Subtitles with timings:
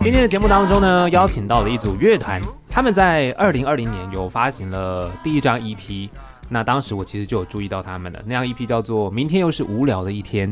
[0.00, 2.40] 今天的节目当中呢，邀请到了一组乐团，
[2.70, 6.08] 他们在二零二零年有发行了第一张 EP。
[6.48, 10.48] 那当时我其实就有注意到他们的那张 EP 叫做《明天又是无聊的一天》。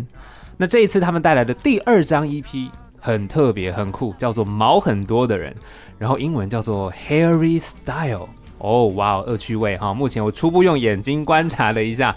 [0.57, 2.69] 那这一次他们带来的第二张 EP
[3.01, 5.53] 很特别、很酷，叫做《毛很多的人》，
[5.99, 8.29] 然后英文叫做 Harry Style。
[8.65, 9.93] 哦，哇，恶趣味哈！
[9.93, 12.17] 目前我初步用眼睛观察了一下。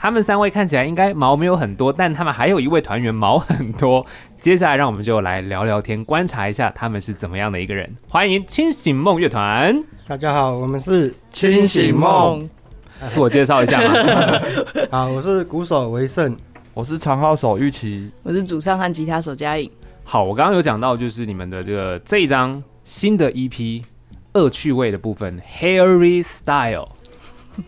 [0.00, 4.06] 他们三位看起来应该毛没有很多，但他们还有一位团员毛很多。
[4.40, 7.92] 接下来，让我们就来聊聊天，观察一下他们是怎么样的一个人。
[8.08, 9.76] 欢迎清醒梦乐团！
[10.06, 12.48] 大家好，我们是清醒梦。
[13.10, 14.40] 自我介绍一下嘛。
[14.92, 16.36] 好，我是鼓手维胜，
[16.74, 19.68] 我是长号手玉琪，我是主唱和吉他手嘉颖。
[20.04, 23.82] 好，我刚刚有讲到，就是你们的这个这一张新的 EP，
[24.38, 26.88] 恶趣味的部分，Harry Style，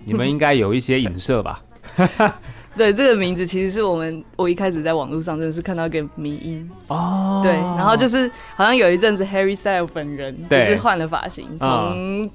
[0.05, 1.61] 你们应该有一些影射吧？
[2.77, 12.31] 对，这个名字其实是我们我一开始在网络上真的是看到一个迷音哦，对，然后就是好像有一阵子 Harry Style 本人就是换了发型，从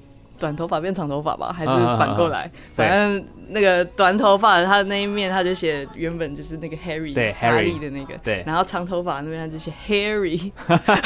[0.46, 8.14] 短头发变长头发吧，还是反过来，反正那个短头发的他的那一面他就写原本就是那个 Harry 对 Harry 的那个。
[8.24, 10.52] 对，然后长头发那边他就写 Harry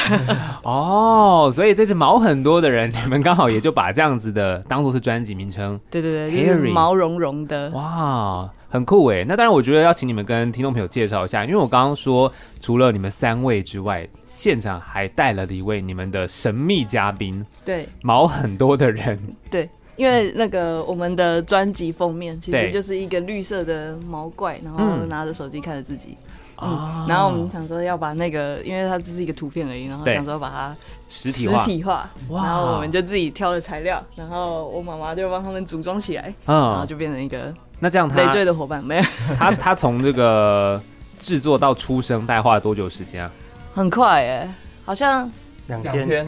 [0.62, 6.70] 哦，所以这只毛很多的人，你们刚好也就把这样子的当做是专辑名称，对对对，Harry。
[6.70, 8.50] 毛茸茸的，哇。
[8.70, 19.18] 很酷诶，那当然，我觉得要请你们跟听众朋友介绍一下，因为我刚刚说，除了你们三位之外，现场还带了一位你们的神秘嘉宾，对，毛很多的人，
[19.50, 26.16] 对，因为那个我们的专辑封面其实就是一个绿色的毛怪，然后拿着手机看着自己。
[26.62, 30.76] 嗯，然后我们想说要把那个，因为它只是一个图片而已，然后想说把它
[31.08, 39.02] 实体实体化，然后我们就自己挑了材料，然后我妈妈就帮他们组装起来，嗯，然后就变成一个那这样他累赘的伙伴没有？
[39.38, 40.80] 他他从这个
[41.18, 43.30] 制作到出生大概花了多久时间啊？
[43.74, 44.54] 很快哎，
[44.84, 45.30] 好像
[45.66, 46.26] 两天。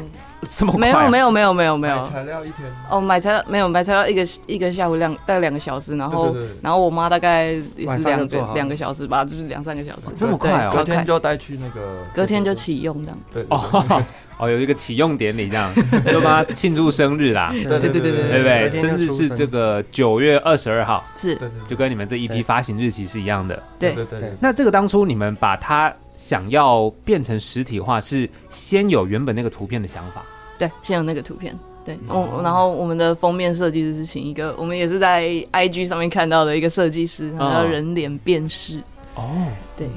[0.49, 0.81] 这么快？
[0.81, 2.69] 没有没有没有没有没有，材料一天。
[2.91, 14.03] 哦，买材料没有买材料一个一个下午两大概两个小时，然后然后我妈大概也是两个两个小时吧，就是两三个小时，这么快哦，隔天就带去那个，隔天就启用这样，对哦
[14.39, 15.73] 哦，有一个启用典礼这样，
[16.07, 21.39] 就帮他庆祝生日啦，对对对对对对对，生日是这个九月二十二号，是，
[21.69, 24.33] 就跟你们这一批发行日期是一样的，对对对。
[24.41, 25.93] 那这个当初你们把它
[26.23, 30.25] 想要变成实体化，是先有原本那个图片的想法？
[30.57, 31.53] 对，先有那个图片。
[31.85, 38.79] 对，我然后我们的封面设计就是请一个，我们也是在 IG 上面看到的一个设计师，他叫人脸辨识。
[39.17, 39.89] 哦，对，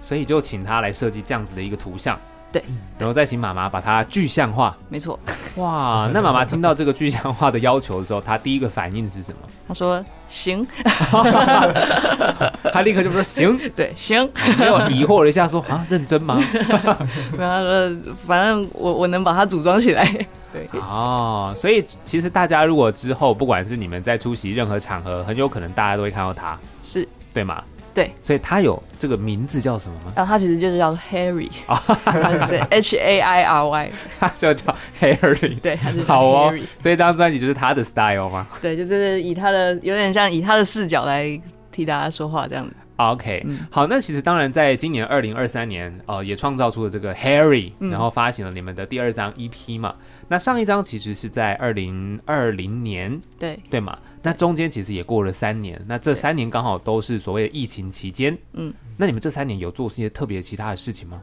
[0.00, 2.16] 所以就请他来设计这样子的一个图像。
[2.52, 2.62] 对，
[2.98, 4.76] 然后再请妈妈把它具象化。
[4.90, 5.18] 没错。
[5.56, 9.38] 哇，那妈妈听到这个具象化的要求的时候，她第一个反应是什么？
[9.66, 10.66] 她说行。
[12.72, 13.58] 她立刻就说行。
[13.74, 14.30] 对，行。
[14.58, 16.34] 没有疑惑了一下，说啊，认真吗？
[16.36, 17.90] 没有，他说
[18.26, 20.04] 反正我我能把它组装起来。
[20.52, 20.68] 对。
[20.74, 27.62] 哦，所以其实大家如果之后不管是你们在出席任何场合，很有可能大家都会看到他，是对吗？
[27.94, 30.12] 对，所以他有这个名字叫什么吗？
[30.16, 31.48] 啊，他其实就是叫 Harry，
[32.48, 36.50] 对，H A I R Y，他 就叫 Harry， 对，他就好哦。
[36.80, 38.46] 所以这张专辑就是他的 style 吗？
[38.60, 42.72] 对，就是以他的有点像以他的视角来替大家说话这样子。
[42.96, 49.94] OK，好，那其实当然在今年二零二三年，呃，也创造出了这个 Harry，然后发行了你们的第二张 EP 嘛。
[50.28, 53.98] 那上一张其实是在二零二零年，对对嘛。
[54.22, 58.36] 那中间其实也过了三年，那这三年刚好都是所谓的疫情期间。
[58.52, 61.20] 嗯，那你们这三年有做一些特别其他的事情吗？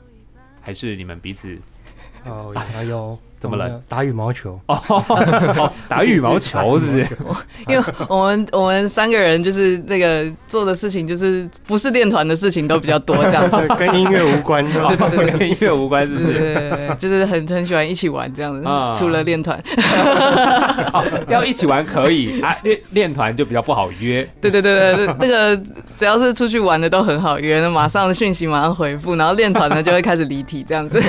[0.60, 1.58] 还是你们彼此？
[2.26, 3.18] 哦，还有。
[3.40, 3.82] 怎么了？
[3.88, 7.08] 打羽毛球哦，打羽毛球是不是？
[7.68, 13.50] 因为我们我们三个人就是那个做的事情，就是不是练团的事情都比较多，这样
[13.80, 16.34] 跟音乐无关，对对 对，跟音乐无关，是不是？
[16.34, 18.68] 对对对，就是很很喜欢一起玩这样子。
[19.00, 19.62] 除了练团，
[21.30, 24.28] 要一起玩可以啊，练练团就比较不好约。
[24.42, 25.56] 对对对对，那个
[25.98, 31.00] 只要是出去玩的都很好约，那马上讯息马上回复，然后练团呢就会开始离体这样子。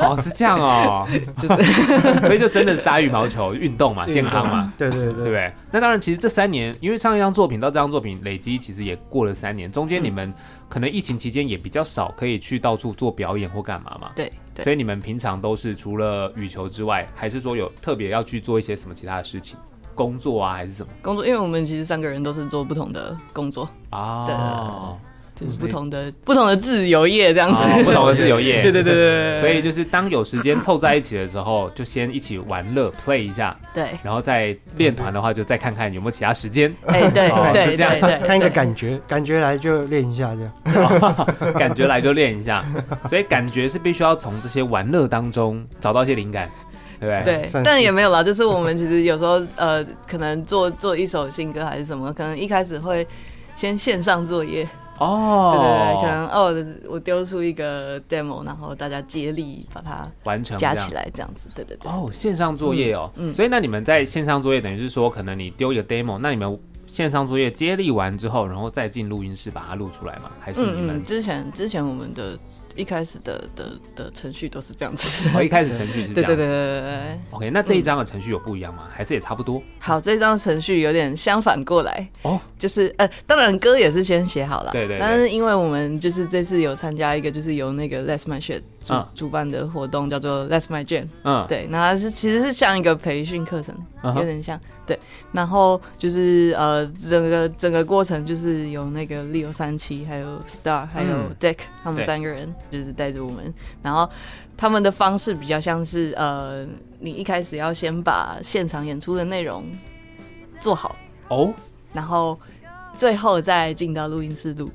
[0.00, 1.06] 哦，是这样哦，
[1.40, 1.75] 就是。
[2.26, 5.52] 所以就真的是打羽毛球运动嘛，健康嘛，对对对，对不对？
[5.70, 10.32] 那当然，其实这三年，因为上一张作品到这张作品累积，其实也过了三年，中间你们
[10.68, 14.10] 可能疫情期间也比较少可以去到处做表演或干嘛嘛。
[14.16, 19.58] 对，对所以你们平常都是除了羽球之外，还是说有特别要去做一些什么其他的事情，
[19.94, 20.92] 工作啊，还是什么？
[21.02, 24.96] 工作，因为我们其实三个人都是做不同的工作啊。
[25.36, 29.38] 就是不同的不同的自由业这样子，不同的自由业， 对对对对。
[29.40, 33.84] 所以就是当有时间凑在一起的时候，就先一起玩乐 play 一下，对。
[34.02, 36.74] 然后再练团的话，就再看看有没有其他时间。
[36.86, 42.64] 哎，对 对，这样看一个感觉，感觉来就练一下这样， 感觉来就练一下。
[43.06, 46.50] 所以感觉是必须要从这些玩乐当中找到一些灵感，
[46.98, 47.50] 对不对？
[47.52, 53.06] 对，但也没有啦，就是我们其实有时候呃，可能做做一首新歌还是什么，可能一开始会
[53.54, 54.66] 先线上作业。
[54.98, 61.90] 哦，对对对，可能哦，我丢出一个 demo，然后大家接力把它完成加起来，这样子，对对对。
[61.90, 70.30] 哦，线上作业哦，嗯，所以那你们在线上作业，等于是说，可能你丢一个 demo，那你们线上作业接力完之后，然后再进录音室把它录出来吗？
[70.40, 72.38] 还是你们之前之前我们的。
[72.76, 75.28] 一开始的的的程序都是这样子。
[75.34, 76.36] 哦，一开始程序是这样子。
[76.36, 77.18] 对对对对对。
[77.30, 78.84] OK，那这一张的程序有不一样吗？
[78.92, 79.62] 还是也差不多？
[79.78, 82.08] 好，这一张程序有点相反过来。
[82.22, 82.40] 哦。
[82.58, 84.70] 就是呃，当然歌也是先写好了。
[84.72, 84.98] 对对。
[84.98, 91.06] 但是因为我们就是这次有参加一个就是由那个 Let's My Shit 主主办的活动，叫做 Let's My Jam。
[91.24, 91.44] 嗯。
[91.48, 94.58] 对，那它是其实是像一个培训课程，有点像。
[94.86, 94.98] 对。
[95.32, 102.54] 然后就是呃，整个整个过程就是有那个 Leo 三七，还有 Star，还有 Deck，他们三个人。
[102.70, 103.52] 就是带着我们，
[103.82, 104.08] 然后
[104.56, 106.64] 他们的方式比较像是呃，
[107.00, 109.64] 你一开始要先把现场演出的内容
[110.60, 110.94] 做好
[111.28, 111.52] 哦，
[111.92, 112.38] 然后
[112.94, 114.70] 最后再进到录音室录，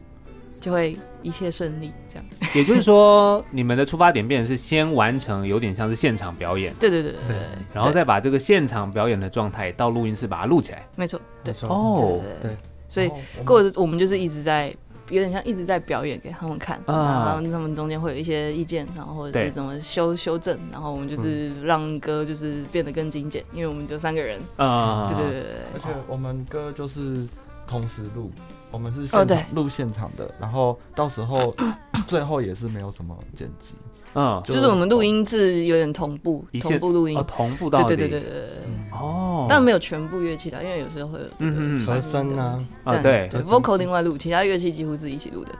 [0.62, 1.92] 就会一切顺利。
[2.10, 2.26] 这样，
[2.56, 7.38] 也就是说，你们的出发点变成是先完成有点像是现场表演，对对对对，对，
[7.74, 10.88] 然后再把这个现场表演的状态到录音室把它录起来。
[10.96, 11.68] 没错，没错。
[11.68, 12.56] 哦，对，
[12.88, 13.12] 所以
[13.44, 14.74] 过我们就是一直在。
[15.10, 24.40] 有点像一直在表演给他们看，然后他们中间会有一些意见，然后或者是怎么修修正，然后我们就是让歌就是变得更精简，因为我们只有三个人。
[24.56, 27.28] 啊，对对对对，而且我们歌就是
[27.68, 28.32] 同时录，
[28.72, 31.56] 我们是现场录现场的，然后到时候
[32.08, 33.76] 最后也是没有什么剪辑。
[34.14, 38.48] 嗯，就是我们录音是有点同步，同步录音，哦，同步到对，对对对对对，
[38.92, 45.52] 哦，但没有全部乐器的，因为有时候会有嗯和声啊，啊对，vocal 另外录，其他乐器几乎是一起录的，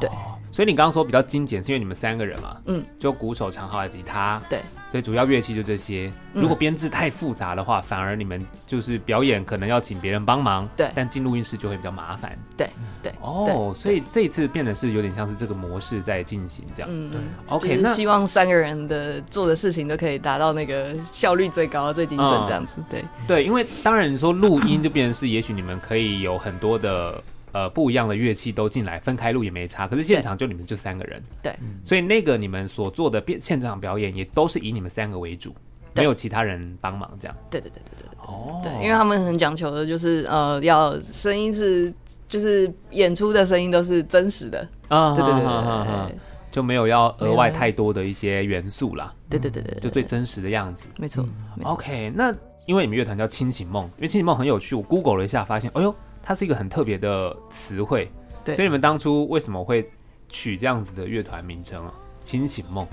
[0.00, 0.08] 对。
[0.52, 4.60] 所以你刚刚说比较精简，是因为你们三个人嘛，嗯，就鼓手、长号、吉他，对，
[4.90, 6.12] 所以主要乐器就这些。
[6.32, 12.68] 如果编制太复杂的话，反而你们就是表演可能要请别人帮忙，对，但进录音室就会比较麻烦，对
[13.02, 13.12] 对。
[13.20, 17.20] 哦，所以这一次变得是有点像是这个模式在进行这样，嗯嗯。
[17.46, 23.44] OK，那希望三个人的做的事情都可以达到那个效率最高、最精准这样子，对对。
[23.44, 27.22] 因为当然你说录音就变成是，也许你们可以有很多的。
[27.52, 29.88] 呃，不一样的乐器都进来，分开录也没差。
[29.88, 31.52] 可是现场就你们就三个人，对，
[31.84, 35.54] 所以那个你们所做的变现场表演也都是以你们三个为主，
[35.96, 37.36] 没有其他人帮忙这样。
[37.50, 41.92] 对对对对对哦，对，因为他们很讲求的就是呃，要声音是
[42.28, 46.18] 就是演出的声音都是真实的啊，对对对对，
[46.52, 49.12] 就没有要额外太多的一些元素啦。
[49.28, 50.88] 对对对对，就最真实的样子。
[50.98, 51.26] 没错。
[51.64, 52.32] OK，那
[52.66, 55.92] 因为你们乐团叫清醒梦，因为清醒梦很有趣，我 Google 了一下，发现，哎呦。
[56.22, 58.10] 它是一个很特别的词汇，
[58.44, 59.90] 对，所以你们当初为什么会
[60.28, 61.92] 取这样子的乐团名称啊？
[62.24, 62.86] 清醒梦，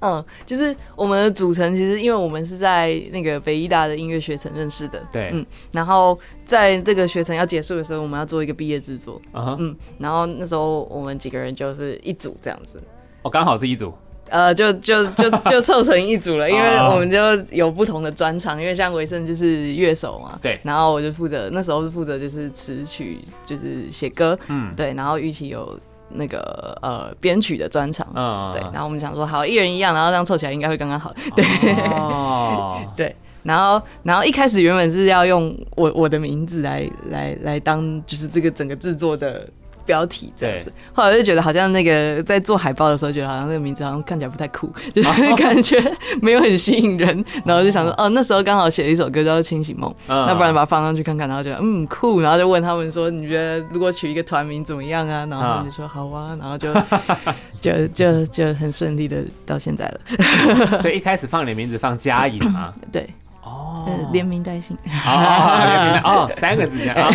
[0.00, 12.82] 嗯，就是我们的组成，其实因为我们是在那个北医大的音乐学程认识的，对，嗯，然后在这个学程要结束的时候，我们要做一个毕业制作，uh huh、嗯，然后那时候我们几个人就是一组这样子，
[13.22, 13.94] 哦，刚好是一组。
[14.28, 17.18] 呃，就就就就凑成一组了，因为我们就
[17.50, 25.78] 有不同的专长，因为像维盛就是乐手嘛，对，然后我就负责那时候是负责就是词曲就是写歌，嗯，对，然后玉琪有
[26.08, 31.44] 那个呃编曲的专场，嗯，对，然后我们想说好一人一样，然后这样凑起来应该会刚刚好，对，
[31.92, 39.48] 哦， 对，然后然后一开始原本是要用我我的名字来来来当就是这个整个制作的。
[39.86, 45.80] 标题这样子，后来我就觉得好像那个在做海报的时候，觉得好像那个名字好像看起来不太酷， 就是 感觉
[46.20, 47.24] 没有很吸引人。
[47.44, 51.28] 然后就想说，哦，那时候刚好写了一首歌叫做《清醒梦》，那不然把它放上去看看。
[51.28, 55.26] 然后觉得嗯酷，然后就问他们说，你觉得如果取一个团名怎么样啊？
[55.30, 56.72] 然后他们就说好啊，然后就
[57.60, 60.80] 就就就很顺利的到现在了。
[60.80, 62.72] 所以一开始放你的名字放佳颖嘛？
[62.90, 63.08] 对。
[63.46, 64.76] 哦，连名带姓，
[65.06, 67.08] 哦，连名带哦，三个字这样，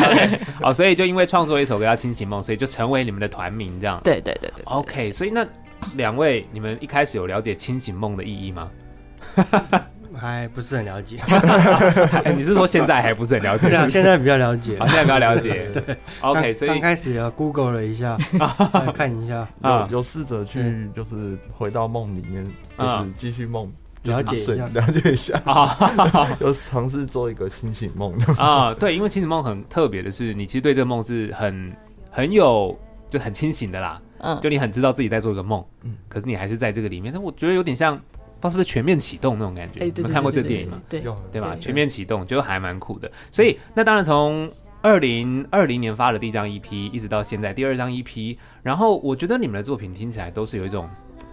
[0.62, 4.00] 哦，所以就因为创作一首歌叫《清醒梦》，所以就成为你们的团名这样。
[4.02, 4.64] 对对对对。
[4.64, 5.46] OK，所以那
[5.96, 8.70] 两位，你们一开始有了解《清醒梦》的意义吗？
[10.16, 11.18] 还不是很了解。
[12.36, 13.68] 你是说现在还不是很了解？
[13.90, 14.76] 现在比较了解。
[14.78, 15.68] 现在比较了解。
[15.74, 15.96] 对。
[16.20, 18.16] OK，所以刚开始啊 Google 了一下，
[18.94, 22.44] 看一下，有有试着去，就是回到梦里面，
[22.78, 23.70] 就是继续梦。
[24.04, 28.72] 了解一下，了解一下啊， 有尝试做一个清醒梦 啊。
[28.74, 31.74] 对，因为清醒梦很特别的是，你其实对这个梦是很
[32.10, 32.78] 很有
[33.10, 37.12] 就很清醒的啦，嗯，就你很知道自己在做一个梦，嗯，可是你还是在这个里面。
[37.12, 39.84] 但我觉得有点像，不知道是不是全面启动那种感觉？
[39.84, 40.80] 你们看过这电影吗？
[40.88, 41.56] 对对吧？
[41.58, 43.10] 全面启动就还蛮酷的。
[43.30, 44.50] 所以那当然从
[44.82, 50.86] 二零二零年发的第一张 EP，一直到现在第二张 EP，然后我觉得你们的作品听起来都是有一种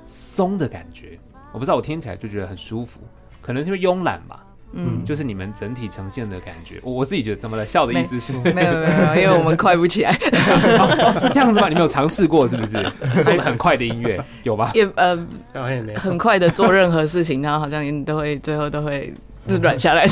[0.05, 1.19] 松的感觉。
[1.53, 2.99] 我不知道，我听起来就觉得很舒服，
[3.41, 4.45] 可能是因为慵懒吧。
[4.73, 7.65] 嗯，就是你们整体呈现的感觉，我我自己觉得怎么了？
[7.65, 8.31] 笑的意思是？
[8.31, 10.11] 没有没有， 因为我们快不起来。
[10.11, 11.67] 哦，是这样子吗？
[11.67, 12.81] 你们有尝试过是不是？
[13.25, 14.71] 做很快的音乐有吧？
[14.73, 15.27] 也呃，
[15.97, 19.13] 很快的做任何事情，然后好像你都会最后都会
[19.61, 20.07] 软下来。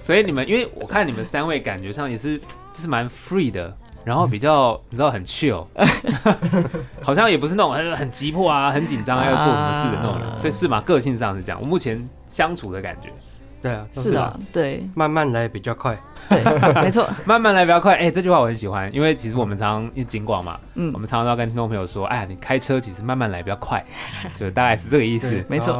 [0.00, 3.76] 所以你们，因为我看你们三位感觉上也是就是蛮 free 的。
[4.04, 5.64] 然后比较你知道很 chill，
[7.02, 10.80] 好像也不是那种很很急迫啊、很紧张啊要做什么事的那种人，所以是嘛？
[10.80, 11.58] 个性上是这样。
[11.60, 13.10] 我目前相处的感觉，
[13.62, 15.94] 对啊，是啊，对，慢慢来比较快，
[16.30, 16.42] 对，
[16.82, 17.94] 没错， 慢慢来比较快。
[17.96, 23.84] 哎，这句话我很喜欢，因为其实我们常常因为警广嘛，嗯，我们常常都要跟听众朋友说，哎呀，你开车其实慢慢来比较快，
[24.34, 25.74] 就大概是这个意思，没错。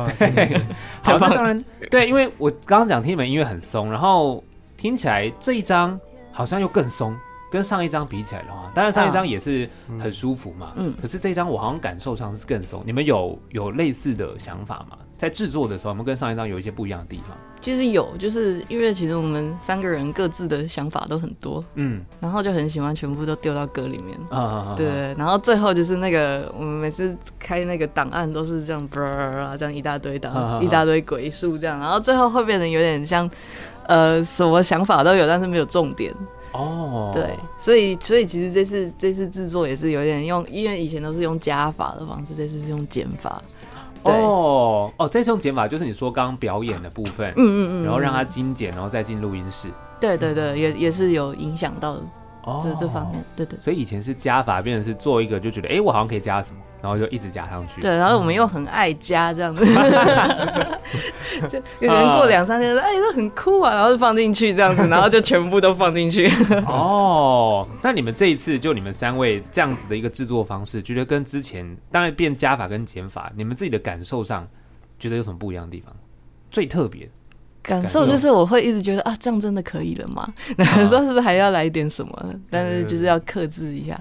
[1.02, 4.44] 好，那当然对，因为我刚刚讲听你们音乐很松，然后
[4.76, 5.98] 听起来这一张
[6.30, 7.16] 好像又更松。
[7.50, 10.72] 跟上一张比起来的话，当然上一张也是很舒服嘛。
[10.76, 10.94] 嗯。
[11.02, 12.82] 可是这一张我好像感受上是更松。
[12.86, 14.96] 你们有有类似的想法吗？
[15.18, 17.36] 在制作的时候，我们跟上一张有一些不一样的地方。
[17.60, 21.62] 其实有，就是因为其实我们三个人各自的想法都很多。
[21.74, 22.02] 嗯。
[22.20, 24.18] 然后就很喜欢全部都丢到歌里面。
[24.30, 24.86] 啊对。
[25.18, 33.28] 然后最后就是那个我们每次开那个档案都是这样，啊这样一大堆档，一大堆鬼数这样，然后最后会变得有点像，
[33.86, 36.14] 呃，什么想法都有，但是没有重点。
[36.52, 43.40] 哦，对，所以所以其实这次这次制作也是有点用，因为以前都是用加法的方式，这次是用减法。
[44.02, 49.68] 哦哦，这次用减法就是你说刚刚表演的部分，嗯嗯嗯，然后让它精简，然后再进录音室。
[50.00, 51.98] 对对对，也也是有影响到
[52.62, 53.58] 这这方面，对对。
[53.60, 56.56] 所以以前是加法，变成是做一个就觉得，哎，我好像可以加什么。
[56.82, 57.82] 然后就一直加上去。
[57.82, 59.62] 对，然后我们又很爱加这样子，
[61.46, 66.32] 就有人过两三天说：“哎，这很酷啊！”然后就放进去这样子，然后就全部都放进去。
[66.64, 74.48] 哦，那你们这一次就你们三位这样子的一个制作方式，觉得跟之前当然变加法跟减法，你们自己的感受上
[74.98, 75.94] 觉得有什么不一样的地方？
[76.50, 77.06] 最特别
[77.62, 80.28] 感受就是我会一直觉得啊，这样真的可以了吗？
[80.56, 82.34] 然后说是不是还要来点什么？
[82.50, 84.00] 但是就是要克制一下，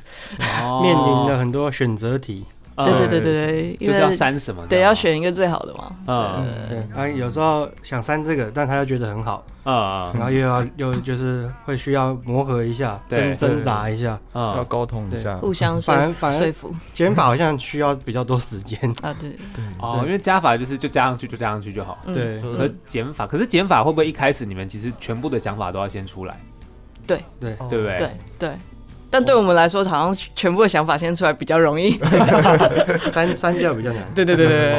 [0.82, 2.46] 面临了很多选择题。
[2.86, 4.66] 对对对对对，因为就是要删什么？
[4.68, 5.92] 对，要选一个最好的嘛。
[6.08, 6.84] 嗯，对。
[6.94, 9.44] 他有时候想删这个，但他又觉得很好。
[9.64, 16.74] 啊，然后又要又就是会需要磨合一下，挣挣扎一下，要沟通一下，互相反而反而说服。
[16.94, 19.14] 减法好像需要比较多时间 啊。
[19.20, 19.64] 对对。
[19.80, 21.98] 哦，因为加法就是就加上去就加上去就好。
[22.08, 22.42] 对。
[22.42, 26.40] 和减法，可是减法会不会一开始你们其实全部的想法都要先出来？
[27.06, 27.98] 对对对不对？
[27.98, 28.10] 对
[28.40, 28.50] 对。
[29.10, 32.00] 但对我们来说，好像全部的想法先出来比较容易，
[33.12, 34.04] 删删掉比较难。
[34.14, 34.78] 对对对对。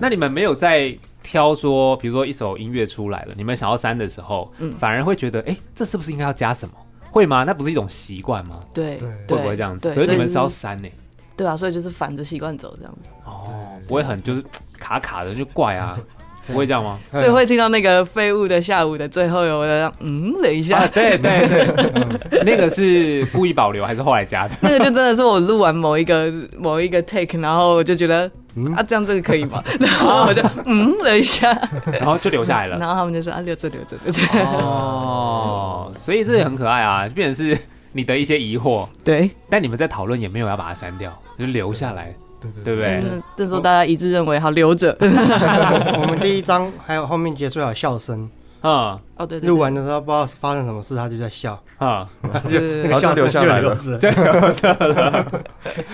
[0.00, 6.74] 那你们没有在挑说，比如说一首音乐出来了，你们想要删的时候，反而会觉得，哎，这是不是应该要加什么？
[7.10, 7.42] 会吗？
[7.44, 8.60] 那不是一种习惯吗？
[8.72, 9.92] 对，会不会这样子？
[9.94, 10.88] 可是你们是要删呢？
[11.36, 13.08] 对啊，所以就是反着习惯走这样子。
[13.24, 14.44] 哦，不会很就是
[14.78, 15.98] 卡卡的就怪啊。
[16.50, 16.98] 不会这样吗？
[17.12, 24.54] 所以会听到那个废物的下午的最后有的嗯了一下，对对对， 那个是故意保留还是后来加的？
[24.60, 28.30] 那个就真的是我录完某一个某一个 take，然后我就觉得
[28.76, 29.62] 啊这样这个可以吗？
[29.80, 31.56] 然后我就嗯了一下，
[31.92, 32.76] 然后就留下来了。
[32.78, 34.20] 然后他们就说啊留着留着留着。
[34.44, 37.58] 哦，所以这也很可爱啊，变成是
[37.92, 42.14] 你的一些疑惑，对，但你们在讨论也没有要把它删掉，就留下来。
[42.40, 43.02] 对不对？
[43.36, 44.96] 那时候大家一致认为好留着。
[45.00, 48.28] 我们第一张还有后面结束有笑声。
[48.60, 51.58] 啊，哦对，录完的时候不知道发生什么事，他就在笑。
[51.78, 52.06] 啊，
[52.46, 54.74] 就然后就留下来了，对，留着。
[54.86, 55.26] 了，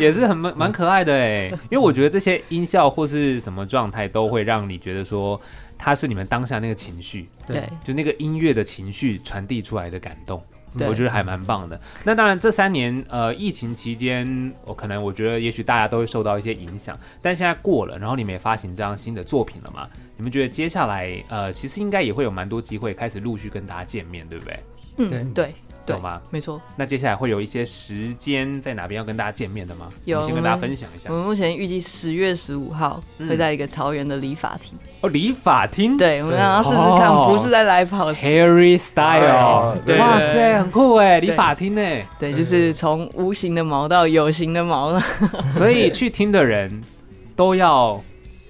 [0.01, 5.41] 也是很蛮蛮可爱的哎，因为我觉得这些音效或是什么状态都会让你觉得说
[5.79, 10.43] 它是你们当下那个情绪，对，就那个音乐的情绪传递出来的感动。
[10.81, 11.81] 我觉得还蛮棒的。
[12.05, 16.99] 那当然，这三年呃，疫情期间，我可能我觉得也许大家都会受到一些影响。
[17.23, 19.89] 但现在过了，然后你们也发行这样新的作品了嘛？
[20.17, 24.59] 你们觉得接下来呃，其实应该也会有蛮多机会开始陆续跟大家见面，对不对？
[24.99, 25.55] 嗯，对。
[25.87, 26.21] 懂吗？
[26.31, 26.61] 没错。
[26.77, 29.89] 那接下来会有一些时间在哪边要跟大家见面的吗？
[30.05, 31.09] 有，先跟大家分享一下。
[31.11, 34.77] 我们目前预计十月十五号会在一个桃园的理发厅。
[35.01, 35.97] 哦，理发厅。
[35.97, 39.77] 对，我们让他试试看，不是在 live house，Harry Style。
[39.99, 42.07] 哇塞，很酷哎，理发厅哎。
[42.19, 45.01] 对，就是从无形的毛到有形的毛了。
[45.53, 46.83] 所以去听的人
[47.35, 48.03] 都要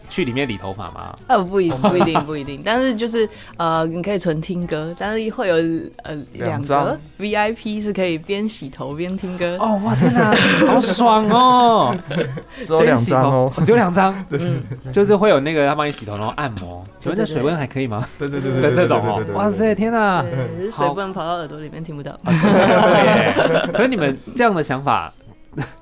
[0.08, 1.14] 去里面理头发吗？
[1.26, 5.54] 呃，不一 不一定不一定，但是就是呃，你可以纯听歌，但是会有
[6.02, 9.56] 呃两个 VIP 是可以边洗头边听歌。
[9.60, 10.32] 哦，哇天哪，
[10.66, 11.96] 好爽哦！
[12.66, 16.84] 只有两张哦，只有两张，嗯，就是会有那个他帮你洗头，然后按摩。
[16.98, 18.08] 请问这水温还可以吗？
[18.18, 20.24] 对对对对，这种哦，哇塞，天哪，
[20.72, 22.18] 水不能跑到耳朵里面听不到。
[22.24, 25.12] 对，可是你们这样的想法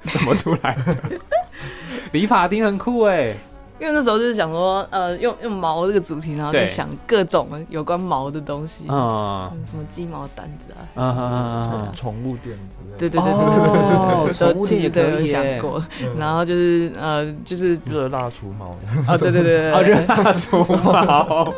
[0.02, 0.97] 怎么出来的？
[2.12, 3.35] 理发厅很酷哎。
[3.81, 15.85] 因为那时候就是想说，呃，用用毛这个主题，然后就想各种有关毛的东西，嗯，什么鸡毛掸子啊，啊，宠物店之类的，对对对对对对，宠物店也都有想过，
[16.16, 18.76] 然后就是呃，就是热蜡除毛，
[19.09, 21.52] 哦，对对对对，热蜡除毛，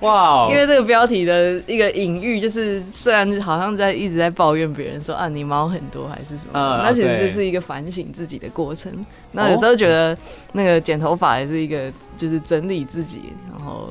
[0.00, 8.92] 哇，因为这个标题的一个隐喻，就是虽然好像在一直在抱怨别人说啊，你毛很多还是什么，那其实这是一个反省自己的过程。
[9.30, 10.16] 那有时候觉得
[10.52, 13.90] 那个剪头发还是一个就是整理自己，然后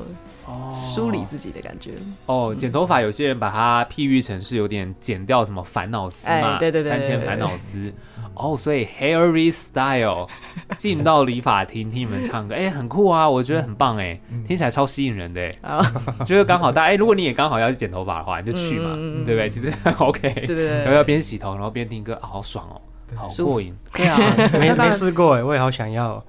[0.72, 1.92] 梳理自己的感觉。
[2.26, 7.92] 哦，剪头发有些人把它譬喻成是有点剪掉什么烦恼丝嘛，对对对，三千烦恼丝。
[8.34, 10.28] 哦，所以 Harry Style
[10.78, 15.80] 进到理发厅听你们唱歌，哎，很酷啊，我觉得很棒哎，听起来超吸引人的哎，
[16.24, 18.94] 就是刚好大家哎，如果你也刚好要去剪头发的话，你就去嘛，
[19.26, 19.50] 对不对？
[19.50, 22.80] 其实 OK，对对对，然后要边洗头然后边听歌，好爽哦。
[23.16, 24.18] 好过瘾，对啊，
[24.58, 26.22] 没没试过哎， 我也好想要。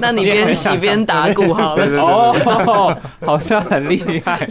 [0.00, 1.84] 那你边 洗边打鼓好了。
[2.00, 4.46] 哦，好像很厉害。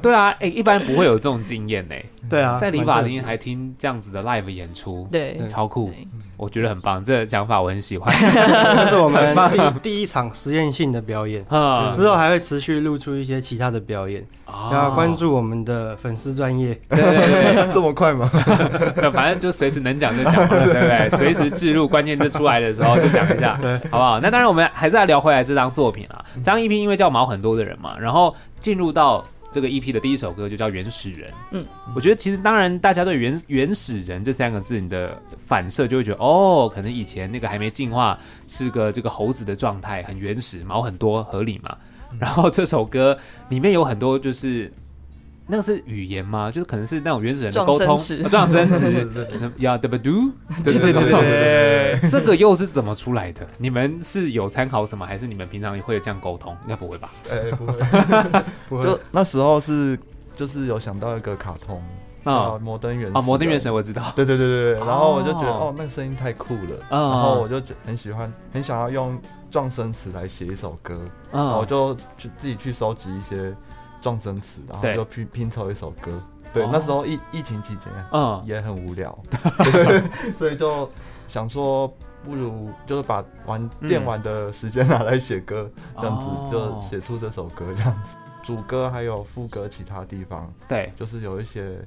[0.00, 1.94] 对啊，哎，一般不会有这种经验呢。
[2.28, 5.92] 对啊，在理发厅还听这样子的 live 演出，对，超酷，
[6.42, 8.12] 我觉得很棒，这个想法我很喜欢。
[8.18, 11.44] 这是我们第 第一场实验性的表演，
[11.94, 14.26] 之后还会持续露出一些其他的表演。
[14.70, 18.28] 要关注我们的粉丝专业，对对对， 这么快吗？
[19.12, 21.08] 反正就随时能讲就讲，对不对？
[21.16, 23.58] 随时置入关键字出来的时候就讲一下，
[23.90, 24.20] 好不好？
[24.20, 26.22] 那当然，我们还是要聊回来这张作品啊。
[26.34, 31.30] 这张 EP 因为叫毛很多的人嘛，然后进入到这个 EP 的第一首歌就叫《原始人》。
[31.50, 38.18] 嗯，我觉得其实当然，大家对原“原原始人”这三个字，你的反射就会觉得，哦，可能以前那个还没进化，
[38.48, 41.76] 是个这个猴子的状态，很原始，毛很多，合理嘛。
[42.18, 43.18] 然后这首歌
[43.48, 44.72] 里面有很多，就是
[45.46, 46.50] 那个是语言吗？
[46.50, 47.98] 就是可能是那种原始人的沟通，
[48.30, 49.08] 撞声词，
[49.58, 50.12] 要对不对？
[50.64, 51.10] 对对对
[52.00, 53.46] 对，这个又是怎么出来的？
[53.58, 56.56] 你们是有参考什么，还是你们平常也会有这样沟通？
[56.62, 57.10] 应该不会吧？
[57.30, 57.50] 哎，
[58.68, 58.84] 不会。
[58.86, 59.98] 就那时候是
[60.34, 61.82] 就是有想到一个卡通
[62.24, 64.12] 啊，摩登原啊，摩登原神我知道。
[64.14, 64.78] 对对对对对。
[64.86, 69.20] 然后我就觉得哦，那个声音太酷了，然后我就很喜欢，很想要用。
[69.52, 70.98] 撞声词来写一首歌，
[71.30, 73.54] 然后我就去自己去收集一些
[74.02, 76.20] 状声词，然后就拼拼凑一首歌。
[76.52, 79.18] 对，那时候疫疫情期间，嗯，也很无聊，
[80.36, 80.90] 所以就
[81.26, 81.88] 想说，
[82.22, 88.16] 不如就是把玩电玩的时间拿来写歌，这样子就写出这首歌，这样子。
[88.42, 91.78] 主歌还有副歌其他地方，对，就是有一些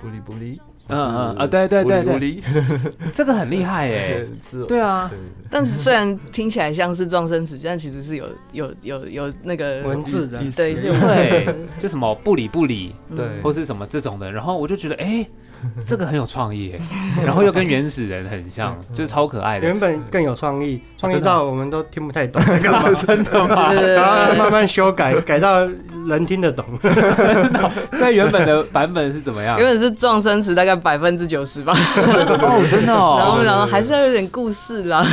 [0.00, 0.60] 不离不离。
[0.90, 2.42] 嗯嗯啊，对对对对，
[3.12, 4.26] 这个很厉害耶，
[4.66, 5.10] 对啊。
[5.50, 14.32] 但是虽然听起来像是撞生词，但其实是有有有有那个文字的，对，是有对， 就什么不理不理，对，或是什么这种的。
[14.32, 15.26] 然后我就觉得，哎。
[15.84, 16.74] 这个很有创意，
[17.24, 19.66] 然后又跟原始人很像， 就是超可爱的。
[19.66, 22.42] 原本更有创意，创意到我们都听不太懂，
[23.06, 23.72] 真的吗？
[23.72, 25.66] 然后慢慢修改，改到
[26.06, 26.64] 人听得懂。
[27.92, 29.58] 所以原本的版本是怎么样？
[29.58, 31.72] 原本是撞声词，大概百分之九十吧。
[31.76, 33.16] 哦，真的哦。
[33.18, 35.04] 然后我们想说，还是要有点故事啦。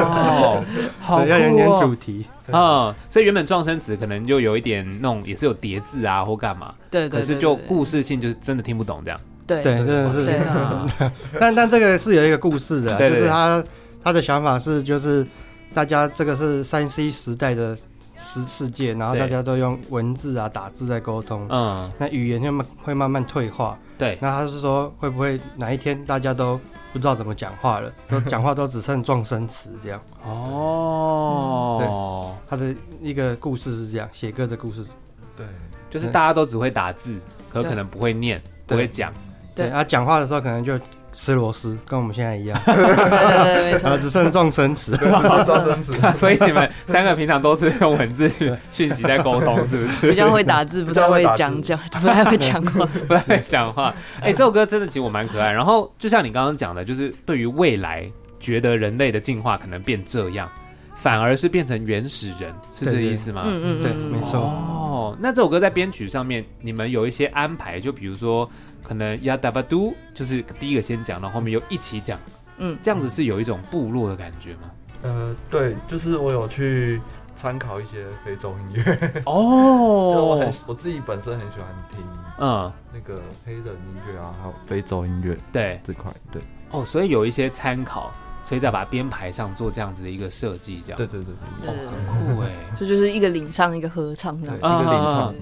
[0.00, 0.62] 哦，
[1.00, 2.26] 好，要有点主题。
[2.52, 6.74] 嗯，所以原本撞声词可能就有一点那种，也是有叠字啊或干嘛。
[6.90, 7.20] 对对。
[7.20, 9.20] 可是就故事性，就是真的听不懂这样。
[9.46, 10.40] 对，真的是。
[11.38, 13.62] 但但这个是有一个故事的，就是他
[14.02, 15.26] 他的想法是，就是
[15.74, 17.76] 大家这个是三 C 时代的
[18.16, 22.52] 世世界，然后大家都用文字啊打字在沟通，嗯，那语言就
[22.82, 23.78] 会慢慢退化。
[23.98, 26.58] 对，那他是说会不会哪一天大家都
[26.92, 30.00] 不知道怎么讲话了，都 讲话都只剩撞声词这样？
[30.24, 31.86] 哦，对，
[32.50, 34.84] 他的一个故事是这样，写歌的故事。
[35.36, 35.46] 对，
[35.88, 37.18] 就是大家都只会打字，
[37.52, 39.12] 可可能不会念，不会讲。
[39.54, 40.78] 对，他讲话的时候可能就
[41.12, 45.92] 吃螺丝，跟我们现在一样， 对对对，没错，只剩撞生词，状声词。
[46.16, 48.30] 所以你们三个平常都是用文字
[48.72, 50.08] 讯息在沟通，是不是？
[50.10, 53.94] 比较会打字，不太会讲讲，不太会讲话，不太会讲话。
[54.22, 55.50] 哎，这首歌真的其实我蛮可爱。
[55.50, 58.10] 然后就像你刚刚讲的，就是对于未来，
[58.40, 60.48] 觉得人类的进化可能变这样，
[60.96, 63.42] 反而是变成原始人，是这意思吗？
[63.44, 64.40] 嗯嗯，对，没错。
[64.40, 68.50] 哦，那这首歌在编曲上面，你们有一些安排，就比如说。
[68.82, 72.18] 可能呀哒吧嘟就是第一个先讲，然后后面又一起讲，
[72.58, 74.70] 嗯，这样子是有一种部落的感觉吗？
[75.02, 77.00] 呃，对，就是我有去
[77.34, 80.12] 参考一些非洲音乐 哦。
[80.14, 82.00] 就我很我自己本身很喜欢听，
[82.38, 86.42] 嗯，那个黑人音乐啊，还有非洲音乐，对这块，对。
[86.70, 88.12] 哦，所以有一些参考。
[88.42, 92.50] 所以再把编排上做这样子的一个设计，这样对对对对，哦，很酷哎！
[92.78, 95.34] 这就是一个领唱，一个合唱的，一个领唱。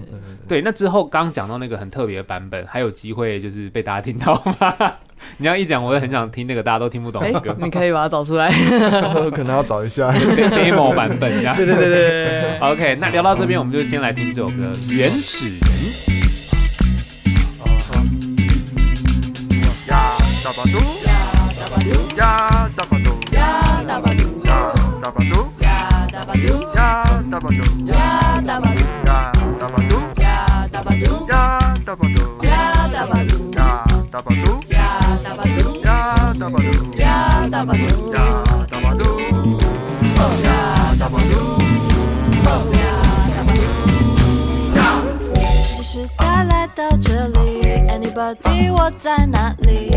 [0.47, 4.93] 对，那之后刚讲到那个很特别的版本，还有机会就是被大家听到吗？
[5.37, 7.55] 你要一讲，我也很想听那个大家都听不懂的歌。
[7.59, 8.51] 你可以把它找出来，
[9.31, 11.55] 可能要找一下 demo 版本，这样。
[11.55, 12.57] 对对对对。
[12.59, 14.53] OK，那聊到这边，我们就先来听这首歌
[14.93, 15.59] 《原始人》。
[45.83, 49.91] 时代来到这里，Anybody 我在哪里？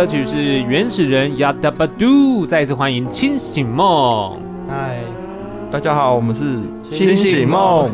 [0.00, 0.36] 歌曲是
[0.66, 4.40] 《原始人》Yada Badu，再一次欢迎清醒梦。
[4.66, 5.00] 嗨，
[5.70, 6.58] 大家好，我们是
[6.88, 7.90] 清醒梦。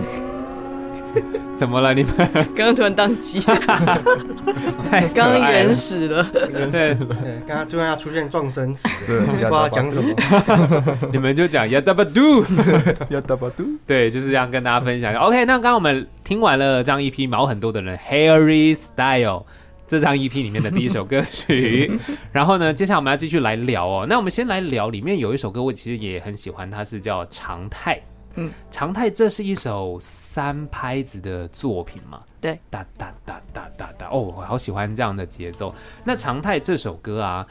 [1.56, 1.92] 怎么了？
[1.92, 2.14] 你们
[2.54, 6.24] 刚刚突然当机，刚刚原始了。
[6.32, 6.96] 对对，
[7.44, 10.14] 刚刚突然要出现撞生词， 对，不知道讲什么。
[11.10, 13.78] 你们就讲 Yada Badu，Yada Badu。
[13.84, 15.12] 对，就是这样跟大家分享。
[15.16, 19.44] OK，那刚刚我们听完了这样一批毛很多的人 Harry Style。
[19.86, 21.98] 这张 EP 里面的第一首歌曲，
[22.32, 24.06] 然后呢，接下来我们要继续来聊哦。
[24.08, 27.94] 那我们先来聊里面有一首歌，我其实也很喜欢，它是叫《常态》。
[28.34, 32.20] 嗯，《常态》这是一首三拍子的作品嘛？
[32.40, 34.08] 对，哒哒哒哒哒哒。
[34.10, 35.74] 哦，我好喜欢这样的节奏。
[36.04, 37.46] 那《常态》这首歌啊，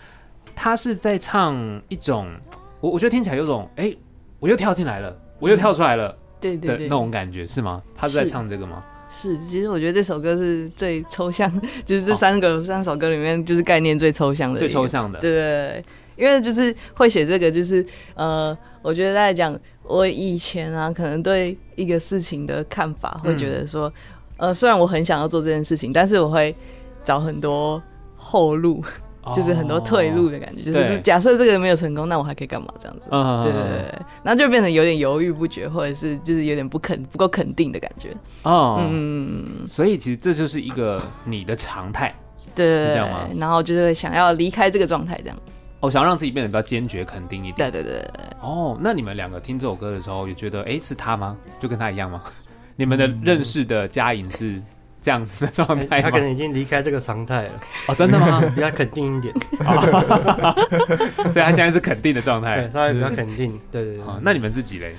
[0.53, 2.29] 它是在唱一种，
[2.81, 3.95] 我我觉得听起来有种，哎，
[4.39, 7.81] 我又跳进来了，我又跳出来了，对对对，那种感觉是吗？
[7.95, 8.83] 他是在唱这个吗？
[9.09, 11.51] 是，其实我觉得这首歌是最抽象，
[11.85, 15.19] 就是这三个、哦、三首歌里面，就是概念最抽象的，最抽象的。
[15.19, 15.85] 对，对，对，
[16.17, 23.87] 因为就是会写这个，就是呃，我觉得在讲我以前啊，可能对一个事情的看法，会觉得说，
[24.37, 26.53] 嗯、呃，虽然我很想要做这件事情，但是我会
[27.03, 27.81] 找很多
[28.17, 28.83] 后路。
[29.33, 32.67] 就是很多退路的感觉，就是假设这个没有成功，那我还可以干嘛？
[32.79, 38.09] 这样子，对对对，然后就变成有点犹豫不决，或者是就是有点不肯不够肯定的感觉。
[38.43, 42.13] 哦，嗯，所以其实这就是一个你的常态，
[42.53, 43.27] 对，是这样吗？
[43.37, 45.37] 然后就是想要离开这个状态，这样。
[45.81, 47.71] 哦，想要让自己变得比较坚决、肯定一点。
[47.71, 48.09] 对对对。
[48.41, 51.37] 哦，那你们两个听这首歌的时候，也觉得哎，是他吗？
[51.59, 52.21] 就跟他一样吗？
[52.77, 54.61] 你们的认识的佳颖是？
[55.05, 57.51] 这样子的状态、欸，他可能已经离开这个常态了。
[57.87, 58.41] 哦，真的吗？
[58.55, 59.31] 比较肯定一点，
[61.31, 63.59] 所以他现在是肯定的状态，稍微比较肯定。
[63.71, 64.05] 对对对，对。
[64.23, 64.95] 那你们自己嘞？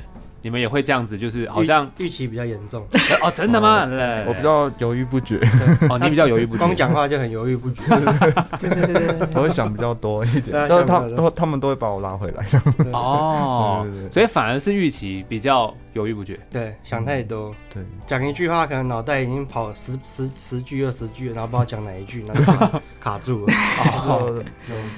[0.46, 2.86] 你们也会这样子，就是好像预期比较严重。
[3.20, 3.80] 哦，真的吗？
[4.28, 5.40] 我比较犹豫不决。
[5.90, 7.82] 哦，你比较犹豫不决，光讲话就很犹豫不决。
[8.60, 12.46] 对对对，我会想比较多一点，但是他都他们都会把我拉回来。
[12.92, 16.38] 哦，所以反而是预期比较犹豫不决。
[16.48, 17.52] 对，想太多。
[17.74, 23.52] 对，讲一句话，可能脑袋已经跑十十十句二十句，然后不知道讲哪一句，然后卡住了。
[24.06, 24.44] 哦，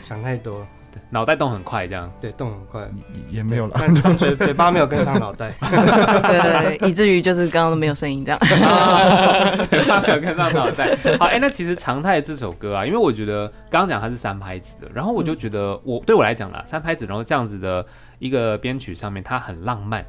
[0.06, 0.66] 想太多。
[1.11, 2.11] 脑袋动很快，这样。
[2.20, 2.88] 对，动很快。
[3.31, 3.79] 也没有了，
[4.18, 8.38] 嘴嘴巴没有跟上脑袋， 对对对，以至于就是刚刚都没有声音这样，
[9.68, 10.96] 嘴巴没有跟上脑袋。
[11.18, 17.85] 好，哎、欸，那其实常态这首歌啊，因为我觉得刚刚讲它是三拍子的，然后我就觉得我对我来讲啦，三拍子，然后这样子的
[18.18, 20.05] 一个编曲上面，它很浪漫，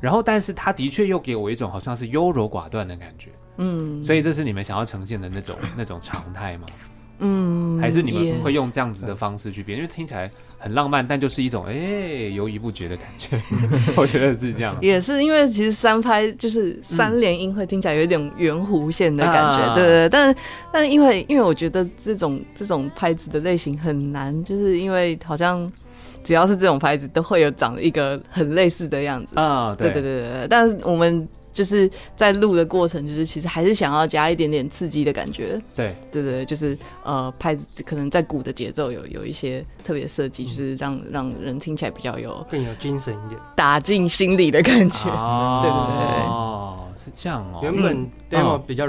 [0.00, 6.66] 然后但是它的确又给我一种好像是优柔寡断的感觉，嗯，所以这是你们想要呈现的那种那种常态吗？
[7.20, 11.74] 嗯，还是你们会用这样子的方式去编，因为听起来很浪漫，但就是一种哎
[12.34, 13.40] 犹豫不决的感觉。
[13.96, 20.08] 我觉得是这样， 也是因为其实三拍就是三连音，会听起来有一点圆弧线的感觉，对对对。
[20.08, 20.40] 但是
[20.72, 25.70] 但是因为因为我觉得这种这种拍子的类型很难，就是因为好像
[26.22, 29.74] 只要是这种拍子，都会有长一个很类似的样子啊。
[29.76, 31.28] 对对对对，但是我们。
[31.58, 35.60] 就是在录的过程，就是其实还是想要加一点点刺激的感觉。
[35.74, 45.10] 对对对，就是呃，拍可能在鼓的节奏有有一些特别设计，就是让让人听起来比较有更有精神一点，打进心里的感觉。
[45.10, 47.58] 哦、对对对，哦，是这样哦。
[47.60, 48.86] 原本 demo 比较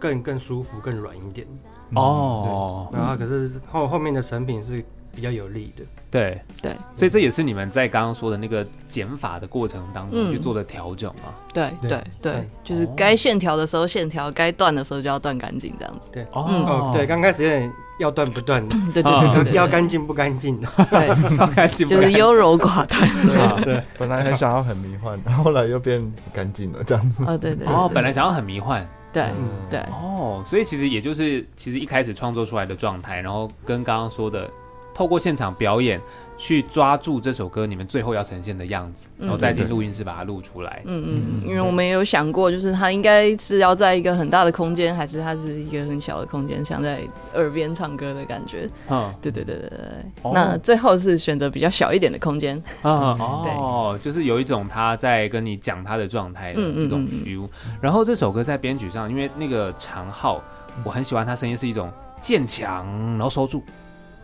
[0.00, 1.46] 更更舒服、更软一点。
[1.94, 5.84] 哦，然后可是后后面的成品是比较有利的。
[6.10, 11.34] 对对，所以这也是你们在刚刚说的那个减法的过程当中去做的调整嘛？
[11.52, 16.10] 对对对，就是该线条的时候线条，该断的时候就要断干净，这样子。
[16.12, 23.10] 对哦，对，刚开始有点要断不断的，对对对，要干净不干净的，对， 要干净就是优柔寡断。
[23.64, 26.00] 对，本来很想要很迷幻，然后后来又变
[26.32, 27.24] 干净了，这样子。
[27.26, 27.66] 哦，对对。
[27.66, 29.24] 哦，本来想要很迷幻，对
[29.68, 29.80] 对。
[29.90, 34.48] 哦，所以其实也就是其实一开始创作出来的状态，然后跟刚刚说的。
[34.94, 36.00] 透过现场表演
[36.36, 40.82] 去抓住这首歌你们最后要呈现的样子，然后再进录音室把它录出来。
[40.84, 47.00] 嗯嗯嗯，因为我们也有想过，就是它应该是要在一个很大的空间，还是它是一个很小的空间，像在
[47.34, 48.68] 耳边唱歌的感觉。
[48.88, 50.32] 嗯，对对对对对。
[50.32, 52.60] 那最后是选择比较小一点的空间。
[52.82, 57.48] 哦，就是有一种他在跟你讲他的状态的那种 feel。
[57.80, 60.40] 然后这首歌在编曲上，因为那个长号，
[60.84, 63.62] 我很喜欢他声音是一种渐强，然后收住。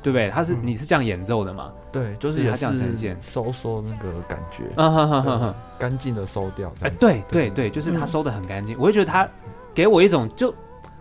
[0.02, 0.30] 对不对？
[0.30, 1.72] 他是你是这样演奏的嘛？
[1.92, 6.72] 对，就是他这样呈现收收那个感觉，嗯哼哼哼，干净的收掉。
[6.80, 8.76] 哎，对对对，就是他收的很干净。
[8.78, 9.28] 我会觉得他
[9.74, 10.54] 给我一种就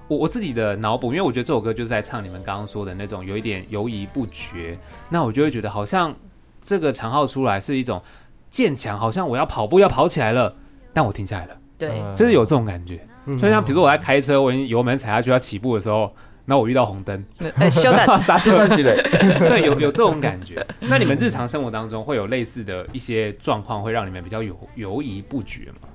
[0.08, 4.78] 我我自己的脑补，因为我觉得这首歌就是在唱你们刚刚说的那种有一点犹豫不决。
[5.10, 6.14] 那我就会觉得好像
[6.62, 8.02] 这个长号出来是一种
[8.50, 10.54] 渐强，好像我要跑步要跑起来了，
[10.92, 11.56] 但我停下来了。
[11.78, 13.00] 对，就是有这种感觉。
[13.40, 16.12] 就像比如说我在开车，我油门踩下去要起步的时候。
[16.50, 17.24] 那我遇到红灯，
[17.58, 18.96] 哎，修改 刹车之类，
[19.48, 20.66] 对，有有这种感觉。
[20.80, 25.88] 那你们日常生活当中会有类似的一些状况，会让你们比较犹犹豫不决吗？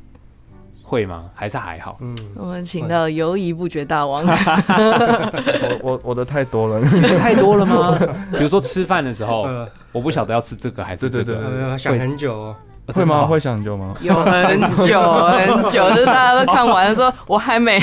[0.84, 1.28] 会吗？
[1.34, 1.98] 还是还好？
[2.00, 4.24] 嗯，我们请到犹豫不决大王。
[5.72, 7.98] 我我我的太多了，你的太多了吗？
[8.30, 9.48] 比如说吃饭的时候，
[9.90, 12.54] 我不晓得要吃这个还是这个，想很久。
[12.92, 13.26] 会吗？
[13.26, 13.94] 会想很久吗？
[14.02, 17.78] 有很久很久， 就是大家都看完了，说我还没，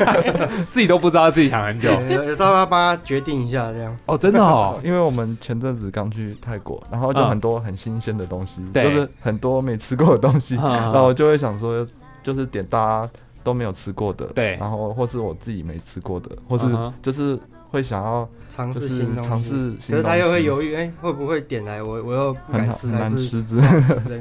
[0.70, 3.96] 自己都不知道自己想很久，有时候要帮他决定一下这样。
[4.06, 11.86] 哦，真的哦，因为我们前阵子刚去泰国，然后就很多很新鲜的东西，就是很多没吃过的东西，然后就会想说，
[12.22, 13.10] 就是点大家
[13.42, 16.66] 都没有吃过的，对，然后或是我自己没吃过的，或是
[17.02, 17.38] 就是。
[17.68, 18.26] 会想要。
[18.56, 23.62] 尝试新东西，尝试，可是他又会犹豫，哎、欸，会不会点来我我又不敢吃，难吃之类，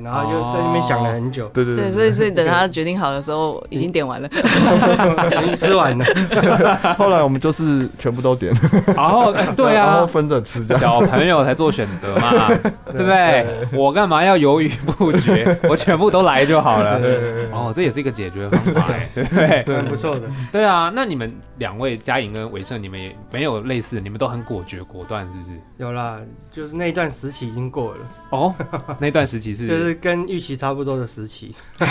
[0.04, 4.28] 然后又在那边想了很久，对对对，所以所以等他决定好的时候，已经点完了，
[5.42, 6.06] 已经吃完了。
[7.00, 8.54] 后来我们就是全部都点，
[8.88, 12.50] 然后对啊，然后分着吃，小朋友才做选择嘛，
[12.92, 13.46] 对不对？
[13.72, 14.68] 我干嘛要犹豫
[14.98, 15.58] 不决？
[15.70, 17.00] 我全部都来就好了。
[17.54, 18.84] 哦，这也是一个解决方法，
[19.16, 19.64] 对不对？
[19.78, 20.24] 很不错的。
[20.52, 24.25] 对啊，那你们两位嘉颖跟伟胜，你们也没有类似，你们都。
[24.26, 25.52] 都很果决果断，是不是？
[25.78, 26.20] 有啦，
[26.52, 28.00] 就是那一段时期已经过了
[28.32, 28.54] 哦。
[29.00, 31.54] 那段时期是 就是跟玉琪差不多的时期。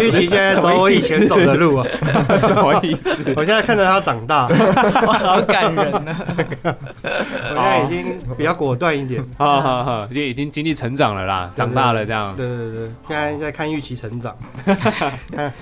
[0.00, 1.86] 玉琪现在走我以前走的路啊，
[2.38, 3.32] 什么意思？
[3.36, 6.16] 我现在看着他长大，好感人啊！
[7.02, 12.34] 我现在已经比较果断一点，哈哈哈，就已经经历成长了啦，长大了这样。
[12.36, 14.36] 对对对，现在在看玉琪成长，
[15.32, 15.52] 看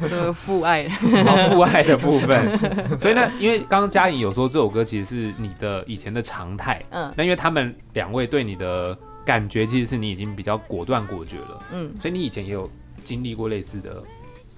[0.00, 2.58] 这个父爱，父爱的部分。
[3.00, 5.34] 所以呢，因为刚刚嘉颖有说这首歌其实是。
[5.40, 12.70] 你的以前的常态，嗯，那因为他们两位对你的感觉，其实是你已经比较果断果决了，嗯，所以你以前也有
[13.02, 14.02] 经历过类似的，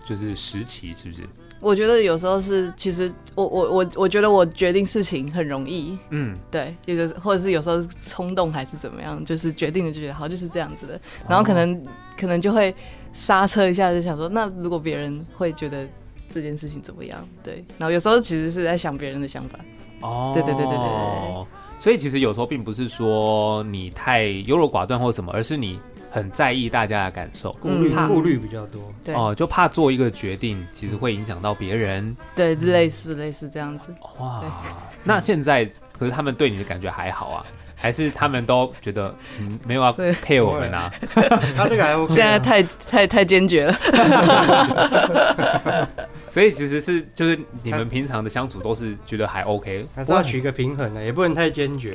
[0.05, 1.23] 就是时期，是不是？
[1.61, 11.83] 我觉得有时候是，其实我我我我觉得我决定事情很容易，嗯，对，就是或者是有时候冲动还是怎么样，就是决定了就觉得好就是这样子的，然后可能、哦、
[12.19, 12.75] 可能就会
[13.13, 15.89] 刹车一下，就想说，那如果别人会觉得
[16.35, 17.25] 这件事情怎么样？
[17.45, 19.59] 对，然后有时候其实是在想别人的想法。
[20.03, 21.47] 哦，对对对对对，
[21.79, 28.83] 所以其实有时候并不是说你太优柔寡断或什么，而是你很在意大家的感受，顾虑顾虑比较多。
[29.05, 32.17] 对哦，就怕做一个决定，其实会影响到别人。
[32.35, 33.95] 对，类似类似这样子。
[34.19, 34.43] 哇，
[35.03, 35.65] 那现在
[35.97, 37.45] 可是他们对你的感觉还好啊？
[37.75, 40.89] 还是他们都觉得嗯没有要 care 我们啊？
[41.57, 43.77] 他这个还 OK，现在太太太坚决了。
[46.33, 51.95] 所以其实是就是你们平常的相处都是觉得还 OK，还是要取一个平衡的，也不能太坚决。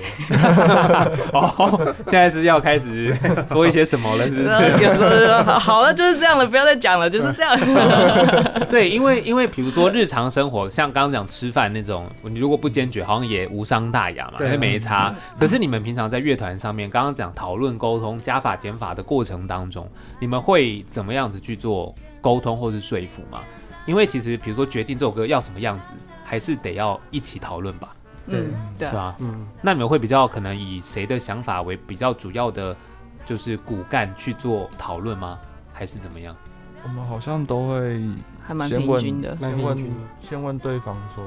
[1.33, 3.17] 哦，现在是要开始
[3.49, 4.83] 说一些什么了，是不是？
[4.83, 7.57] 有时好了，就是这样了，不要再讲了，就是这样。
[8.69, 15.15] 对，因为因为比如说日常生活，像刚刚讲吃饭那种，你如果不坚决，好像也无伤大雅嘛，因为没差。
[15.39, 23.39] 可是你们平常在乐团上面，刚刚讲讨论沟通加法减法的过程当中，你们会怎么样子去做沟通或是说服吗？
[23.87, 27.95] 因为其实，比如说决定这首歌要什么样子，还是得要一起讨论吧。
[28.27, 29.15] 嗯，对，是吧？
[29.19, 32.75] 嗯，那你们会比较可能以谁的想法为比较主要的，
[33.25, 35.39] 就是骨干去做讨论吗？
[35.73, 36.35] 还是怎么样？
[36.83, 38.01] 我们好像都会
[38.45, 41.23] 还蛮平均的，先问先问对方说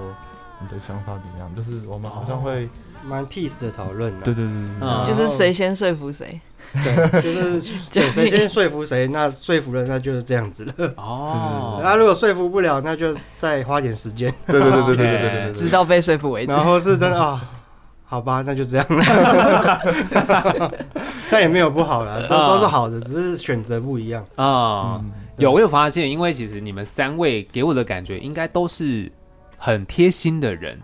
[0.61, 1.51] 你的想法怎么样？
[1.57, 2.69] 就是我们好像会
[3.03, 4.13] 蛮 peace 的讨论。
[4.21, 6.39] 对对对对，就是谁先说服谁。
[6.73, 7.61] 对，就是
[8.13, 10.73] 谁先说服谁，那说服了，那就是这样子了。
[10.97, 14.33] 哦，那 如果说服不了，那就再花点时间。
[14.47, 16.53] 对对对对对对对，直到被说服为止。
[16.53, 17.43] 然后是真的啊，
[18.05, 20.61] 好吧，那就这样了。
[21.31, 25.01] 但也没有不好了，都都是好的，只是选择不一样啊。
[25.39, 29.11] 有，我有发现，因为其实你们三位给我的感觉，应该都是
[29.57, 30.79] 很贴心的人，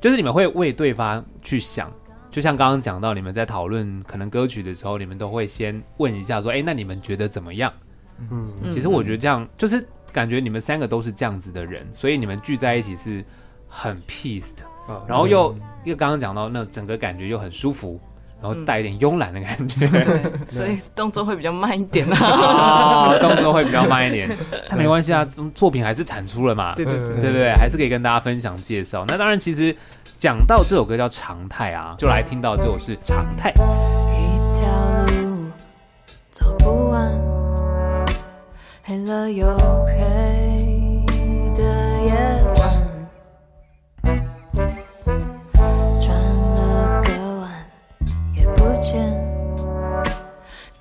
[0.00, 1.90] 就是你们会为对方去想。
[2.34, 7.72] 就像刚刚讲到，你们在讨论可能歌曲的时候，你们都会先问一下说：“哎，那你们觉得怎么样？”
[8.28, 13.24] 嗯，其实我觉得这样就是感觉你们三个都是这样子的人，所以你们聚在一起是
[13.68, 14.64] 很 peace 的，
[15.06, 18.00] 然后又又刚刚讲到那整个感觉又很舒服，
[18.44, 24.28] 然后带一点慵懒的感觉，对， 所以动作会比较慢一点啊， 动作会比较慢一点，
[24.68, 27.54] 但没关系啊，作品还是产出了嘛，对对对，对不对？
[27.56, 29.04] 还是可以跟大家分享介绍。
[29.08, 29.74] 那当然，其实。
[30.16, 33.50] 讲到这首歌叫常态啊，就来听到这首是常态。
[33.50, 34.66] 一条
[35.18, 35.50] 路
[36.30, 37.10] 走不完，
[38.84, 39.46] 黑了又
[39.84, 40.03] 黑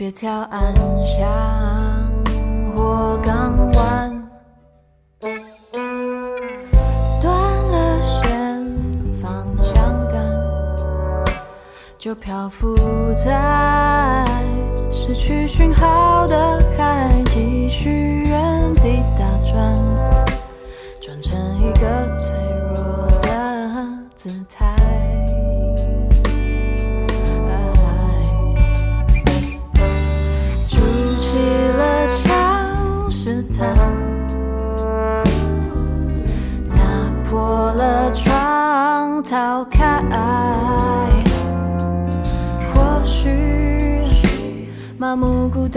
[0.04, 1.26] 别挑暗巷
[2.76, 4.30] 或港湾。
[7.22, 7.32] 断
[7.72, 8.76] 了线，
[9.22, 10.22] 方向感
[11.98, 12.76] 就漂浮
[13.16, 14.26] 在
[14.92, 17.90] 失去讯号的海，继续
[18.26, 19.74] 原地打，转
[45.16, 45.68] 木孤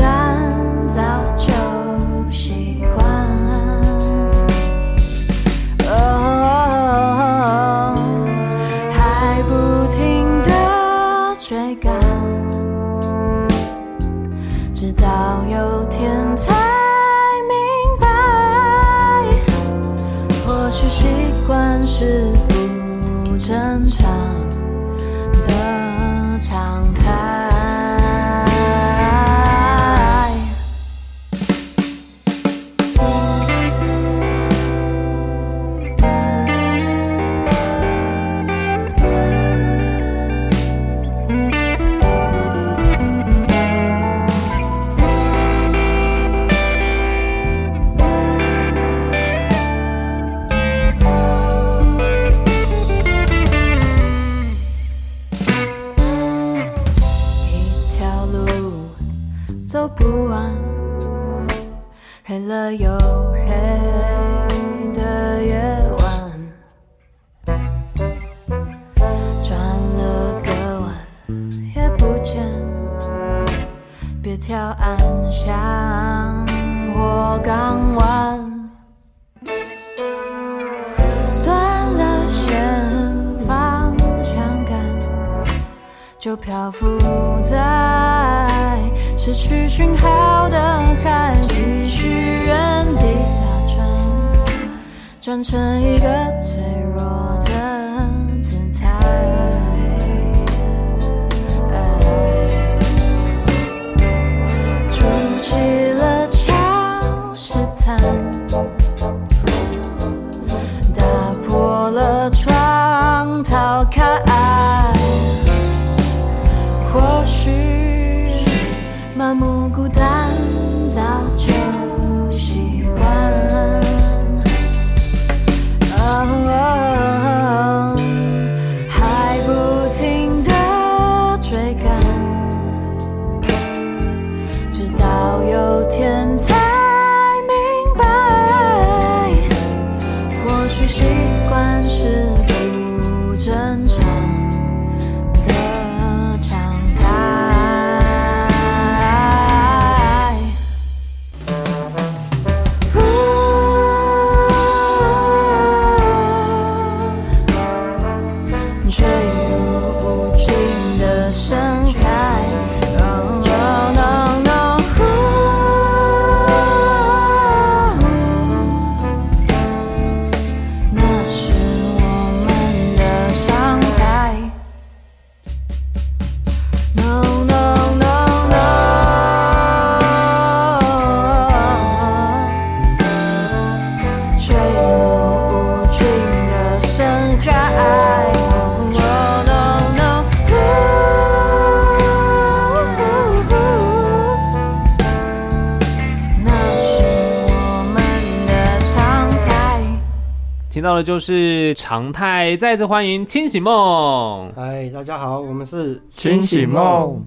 [200.97, 204.51] 的就是常态，再次欢迎清醒梦。
[204.57, 207.23] 嗨，大家好，我们是清醒梦。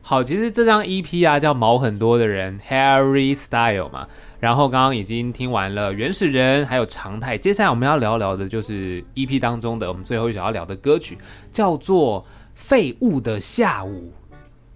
[0.00, 4.08] 好，其实这张 EP 啊叫毛很多的人 Harry Style 嘛。
[4.40, 7.38] 然后刚刚已经听完了原始人，还有常态。
[7.38, 11.16] 接下来我们要聊聊的就是 EP 当中的我们最后想要聊的歌曲，
[11.52, 12.20] 叫做
[12.56, 14.12] 《废物的下午》。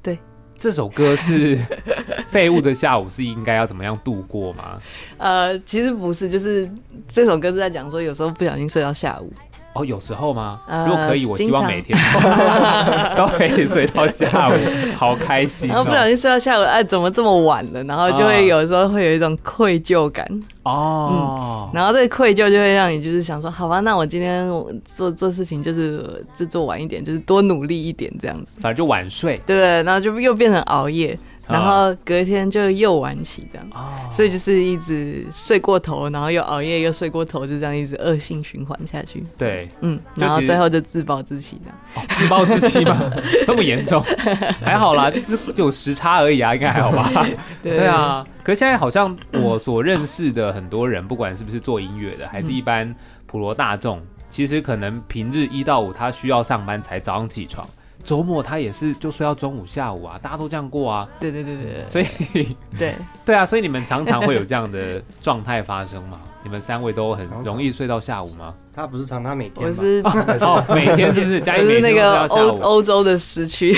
[0.01, 0.17] 对
[0.57, 1.59] 这首歌是
[2.29, 4.81] 废物的下午，是应该要怎么样度过吗？
[5.19, 6.69] 呃，其实不是，就是
[7.09, 9.33] 这首歌是在讲说，有时候不小心睡到下午。
[9.79, 10.59] 哦，有时候吗？
[10.89, 11.99] 如果可以，我希望每天
[13.15, 14.55] 都可以睡到下午，
[14.97, 15.75] 好开心哦。
[15.75, 17.85] 然后不小心睡到下午，哎，怎么这么晚了？
[17.85, 20.27] 然后就会有时候会有一种愧疚感
[20.63, 21.69] 哦。
[21.71, 24.49] 嗯，然后这个愧疚就会让你就是想说，好吧，那我今天
[24.87, 28.53] 做做事情就是就做晚一点，就是多努力一点这样子。
[28.63, 31.19] 反正就晚睡，对，然后就又变成熬夜。
[31.49, 39.25] 然后隔天就又晚起这样，哦，所以就是一直睡过头，然后又熬夜又睡过头，就这样一直恶性循环下去。
[39.39, 41.79] 对，嗯，然后最后就自暴自弃这样。
[41.95, 42.99] 哦， 自暴自弃吗？
[43.47, 44.03] 这么严重？
[44.61, 47.11] 还好啦，就是有时差而已啊，应该还好吧？
[47.63, 48.27] 对，对啊。
[48.43, 52.95] 可是现在好像我所认识的很多人，不管是不是做音乐的，还是一般
[53.27, 57.69] 普罗大众，其实可能平日一到五他需要上班才早上起床。
[58.07, 61.07] 周末他也是就睡到中午下午啊，大家都这样过啊。
[61.19, 62.95] 对对对对，所以 对
[63.25, 66.21] 对啊，所以你们常常会有这样的状态发生吗？
[66.45, 68.55] 你们三位都很容易睡到下午吗？
[68.73, 69.67] 他不是常，他每天。
[69.67, 70.01] 我是
[70.41, 71.41] 哦，每天是不是？
[71.41, 73.77] 家里是那个欧欧洲的时区，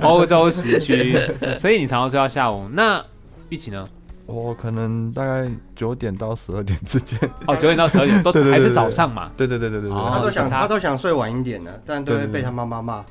[0.00, 1.14] 欧洲时区，
[1.58, 2.66] 所以你常常睡到下午。
[2.72, 3.04] 那
[3.50, 3.86] 一起呢？
[4.26, 9.30] 我可能大概九点到十二点之间哦，九点到十二点都 还是早上嘛？
[9.36, 13.04] 对对对对对他都想他都想睡晚一点的，但都会被他妈妈骂。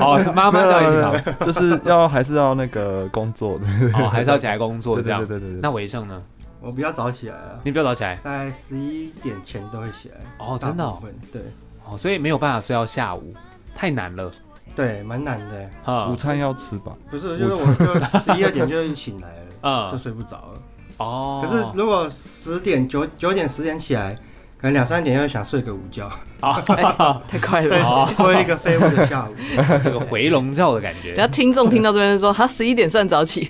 [0.00, 3.66] 哦，是妈妈叫你起床，就是要还是要那个工作的
[3.98, 5.18] 哦，还是要起来工作这样。
[5.20, 5.60] 对对对对对。
[5.60, 6.22] 那维胜呢？
[6.60, 7.58] 我比较早起来啊。
[7.62, 8.16] 你比较早起来？
[8.22, 10.16] 大概十一点前都会起来。
[10.38, 11.02] 哦，真的、哦？
[11.32, 11.42] 对。
[11.88, 13.34] 哦，所以没有办法睡到下午，
[13.74, 14.30] 太难了。
[14.74, 15.70] 对，蛮难的。
[15.86, 16.92] 嗯、午餐要吃吧？
[17.10, 19.42] 不是，就是我就十一二点就醒来了。
[19.62, 20.62] 嗯，就睡不着了。
[20.98, 24.14] 哦，可是如果十点九九点十点起来，
[24.60, 26.10] 可能两三点又想睡个午觉。
[26.40, 26.60] 啊，
[27.28, 29.34] 太快了，过一个废物的下午，
[29.82, 31.12] 这个回笼觉的感觉。
[31.14, 33.48] 然后听众听到这边就说，他十一点算早起，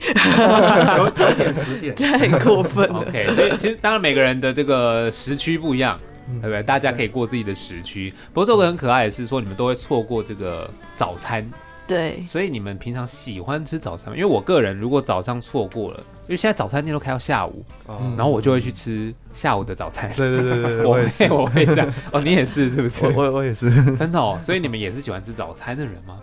[0.97, 3.01] 九九点十点 太过分了。
[3.01, 5.99] OK，所以其实当然每个人的这个时区不一样，
[6.41, 6.63] 对不对？
[6.63, 8.13] 大家可以过自己的时区。
[8.33, 11.47] 不过这个很可爱的是说，你们都会错过这个早餐。
[11.89, 14.16] 对，所以你们平常喜欢吃早餐吗？
[14.16, 20.12] 因为我个人如果早上错过了，因为现在早餐店都开到下午，嗯、然后我就会去吃下午的早餐。
[20.14, 21.93] 对对对对， 我会我会这样。
[22.12, 23.07] 哦，你也是 是不是？
[23.09, 24.39] 我我也是， 真的哦。
[24.43, 26.18] 所以你们也是喜欢吃早餐的人吗？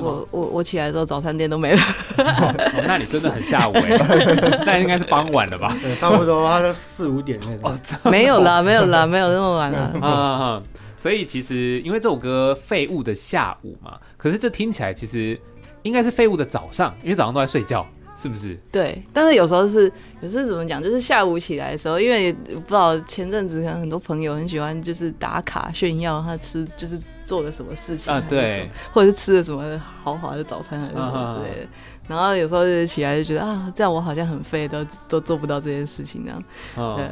[0.00, 1.78] 我我我起来的时候，早餐店都没了。
[2.18, 5.76] 哦，那你真的很下午哎，那应该是傍晚了吧？
[5.80, 7.70] 对，差不多，他就四五点那种。
[7.70, 9.90] 哦，没有啦，没有啦，没有那么晚了。
[9.94, 10.62] 嗯嗯嗯。
[11.06, 15.40] 所以其实因为这首歌《废物的下午》嘛，可是这听起来其实
[15.84, 17.86] 应该是废物的早上，因为早上都在睡觉，
[18.16, 18.58] 是不是？
[18.72, 19.00] 对。
[19.12, 19.84] 但是有时候是，
[20.20, 27.00] 有时候怎么讲，就是下午起来的时候，因为不知道前阵子可能很多朋友很喜欢就是打卡炫耀他吃就是。
[27.26, 28.22] 做了什么事情啊？
[28.28, 31.64] 对，或者是吃了什么豪华的早餐，还是什么之类的。
[31.64, 31.68] Uh.
[32.06, 36.40] 然后有时候就起来就觉得啊，这样我好像很废，都都做不到这件事情那样。
[36.76, 37.00] Uh.
[37.00, 37.10] 呃，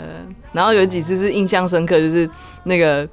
[0.53, 2.31] 然后有几次是印象深刻，就是
[2.63, 3.09] 那个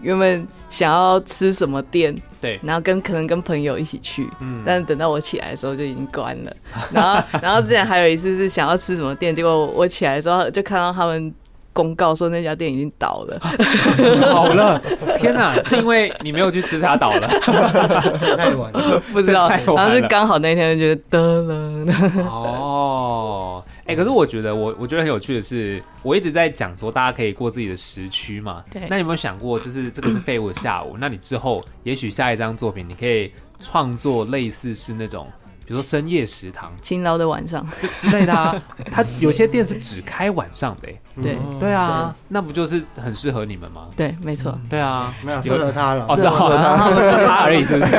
[0.00, 6.56] 原本想要吃什么店，对，然后跟可能跟朋友一起去，嗯，但等到我起来的时候就已经关了。
[6.92, 11.34] 然后，然后之前还有一次是想要吃什么店，结果我起来的时候就看到他们。
[11.72, 13.38] 公告说那家店已经倒了，
[14.32, 14.80] 好了，
[15.18, 17.28] 天哪，是因为你没有去吃它倒了，
[18.34, 21.42] 太晚了，不知道，然后就刚好那天就觉得得
[21.84, 21.92] 了。
[22.24, 33.30] 哦，哎，可是我觉得我我觉得很有趣的是，我一直在讲说大家可以过自己的时区嘛，对，那你有没有想过，就是这个是废物的下午，那你之后也许下一张作品你可以
[33.60, 35.26] 创作类似是那种。
[35.66, 38.54] 比如说深夜食堂、勤劳的晚上这之类的啊，
[38.90, 40.88] 它有些店是只开晚上的，
[41.20, 43.88] 对对啊，那不就是很适合你们吗？
[43.96, 46.76] 对，没错，对啊，没有适合他了，哦，是好他
[47.26, 47.96] 他而已，是不是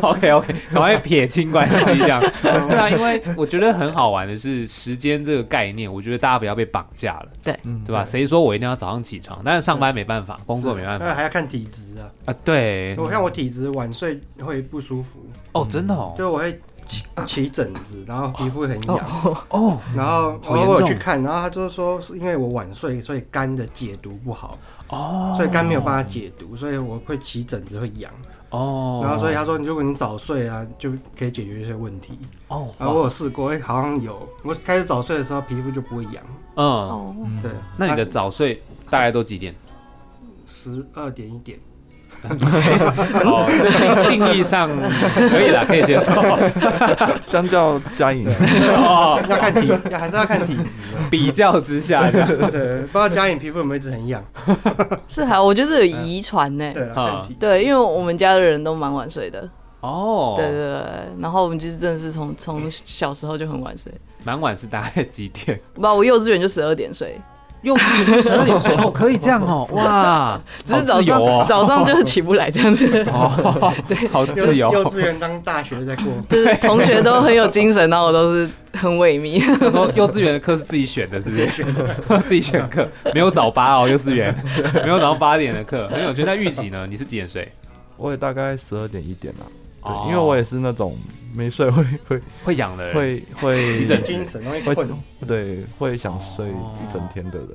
[0.00, 2.20] ？OK OK，赶快撇清关系这样。
[2.68, 8.04] 对啊，因为我觉得很好玩的是时间这个概念，我觉得大家不要被绑架了，对，对吧？
[8.04, 9.40] 谁说我一定要早上起床？
[9.44, 16.39] 但是上班没办法，工作没办法，那还要看体质啊啊，对，我看我体质晚睡会不舒服哦，真的哦，就我。
[16.40, 18.98] 会起起疹子，然后皮肤很痒。
[19.50, 24.58] 哦，然后我我去看，然后他就是说是因为我晚睡，所以肝的解毒不好。
[24.88, 28.10] 哦，所以肝没有办法解毒，所以我会起疹子会痒。
[28.50, 32.18] 哦，然后所以他说如果你早睡啊，就可以解决一些问题。
[32.48, 32.66] 哦。
[32.78, 36.14] 然后我有试过，哎，好像有，我开始早睡的时候皮肤就不会痒，
[36.56, 37.16] 嗯，哦。
[37.40, 37.52] 对。
[37.76, 39.54] 那你的早睡大概都几点？
[40.46, 41.60] 十二点一点。
[43.24, 44.68] 哦，这定义上
[45.30, 46.12] 可以了，可以接受。
[47.26, 50.64] 相较嘉颖，哦，要看体，还是要看体质。
[51.10, 54.22] 比较之下，对，不知道佳颖皮肤有没有一直很痒？
[55.08, 56.72] 是还，我觉得有遗传呢。
[56.74, 56.86] 对，
[57.38, 59.48] 对，因为我们家的人都蛮晚睡的。
[59.80, 60.82] 哦，对对对，
[61.20, 63.90] 然后我们就是真的是从从小时候就很晚睡。
[64.24, 65.58] 蛮晚是大概几点？
[65.74, 67.18] 不，我幼稚园就十二点睡。
[67.62, 74.72] 幼稚园十二点睡 哦，可以这样哦，哇， 只是早上早上就是起不来这样子哦， 对，好自由。
[74.72, 79.40] 幼稚园当大学在过，就是同学都很有精神，然后我都是很萎靡。
[79.70, 82.22] 说幼稚园的课是自己选的，是不是？
[82.26, 84.34] 自己选课，没有早八哦，幼稚园
[84.82, 86.24] 没有早上八点的课，很有趣。
[86.24, 86.86] 那预期呢？
[86.86, 87.50] 你是几点睡？
[87.96, 89.46] 我也大概十二点一点啦。
[89.84, 90.96] 对，因为我也是那种
[91.32, 94.88] 没睡会会会痒的人，会会起精神容易困，
[95.26, 97.48] 对，会想睡一整天的人，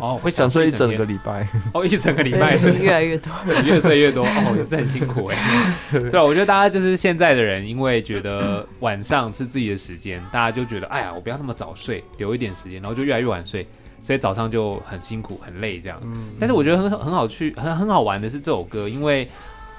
[0.00, 2.58] 哦，会想睡一整个礼拜， 哦，一整个礼拜。
[2.58, 3.32] 是 越来越多，
[3.64, 5.36] 越睡越多，哦，也是很辛苦哎。
[5.90, 13.66] 对啊，我觉得大家就是现在的人，因为觉得晚上是自己的时间，大家就觉得哎呀，我不要那么早睡，留一点时间，然后就越来越晚睡，
[14.02, 16.00] 所以早上就很辛苦很累这样。
[16.40, 19.28] 但是我觉得很很好去很很好玩的是这首歌，因为。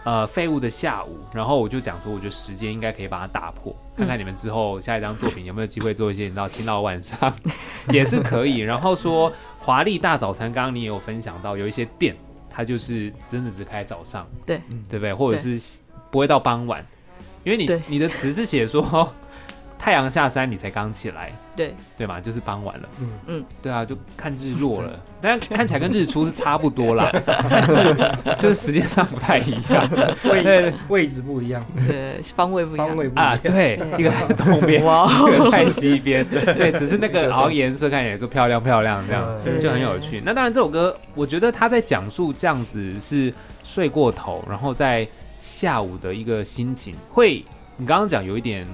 [0.06, 7.34] 呃，废物的下午，然后我就讲说，我觉得时间应该可以把它打破，看看你们之后下一张作品有没有机会做一些，你知道，听到晚上
[7.90, 8.58] 也是可以。
[8.58, 12.16] 然后说华丽大早餐，刚刚你也有分享到，有一些店
[12.50, 15.14] 它就是真的只开早上，对，对不对？
[15.14, 15.80] 或者是
[16.12, 16.86] 不会到傍晚，
[17.44, 19.10] 因为你你的词是写说。
[19.84, 21.76] 太阳下山，你才刚起来，对。
[21.98, 22.88] 对嘛，就是傍晚了。
[23.02, 23.10] 嗯。
[23.28, 27.12] 嗯，对啊，就看日落了， 但看起来跟日出是差不多啦，
[27.50, 27.94] 但是
[28.42, 29.90] 就是时间上不太一样，
[30.24, 33.26] 位位置不一样，对，方位不一样，方位不一样。
[33.26, 40.22] 啊，对，一个在东边，一个在西边， 对，只是那个然后颜色看起来是漂亮漂亮这样，就很有趣。
[40.24, 43.34] 那当然，这首歌我觉得他在讲述这样子是
[43.66, 45.06] 睡过头，然后在
[45.42, 47.44] 下午的一个心情，会
[47.76, 48.66] 你刚刚讲有一点。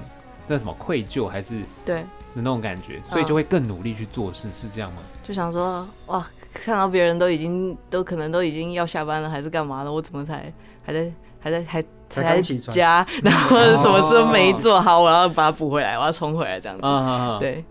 [0.50, 4.98] 那什么愧疚还是对的那种感觉，所以就会更努力去做事，是这样吗？
[5.22, 9.92] 就想说哇，看到别人都已经都可能都已经要下班了，还是干嘛了？
[9.92, 12.42] 我怎么才还在还在还才在
[12.72, 16.82] 家， 然后什么事都没做好，我要把它补回来，我要冲回来这样子。
[16.84, 17.64] 嗯对。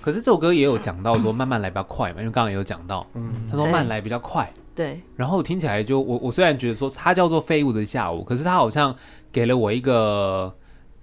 [0.00, 4.48] 可是这首歌也有讲到说慢慢来比较快嘛，因为刚刚也有讲到，嗯，他说慢来比较快。
[4.74, 5.00] 对。
[5.16, 8.94] 然后听起来就我我虽然觉得说它叫做废物的下午，可是它好像
[9.32, 10.54] 给了我一个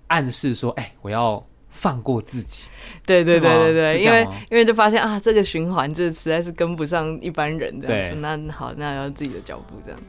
[0.08, 1.44] 暗示，说，哎，我要
[1.78, 2.66] 放过自己。
[3.06, 8.20] 对对对对对，因为因为就发现啊，这个循环这实在是跟不上一般人这样子。
[8.20, 10.00] 那好，那要自己的脚步这样。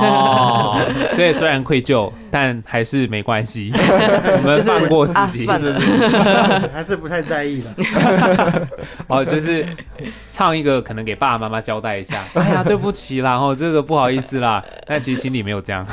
[0.00, 0.80] 哦，
[1.14, 3.72] 所以虽然愧疚，但还是没关系。
[3.76, 5.78] 我们放过自己，算了，
[6.72, 8.68] 还是不太在意的。
[9.06, 9.64] 哦，就是
[10.28, 12.24] 唱一个，可能给爸爸妈妈交代一下。
[12.34, 14.64] 哎呀，对不起啦，哦，这个不好意思啦。
[14.86, 15.86] 但其实心里没有这样。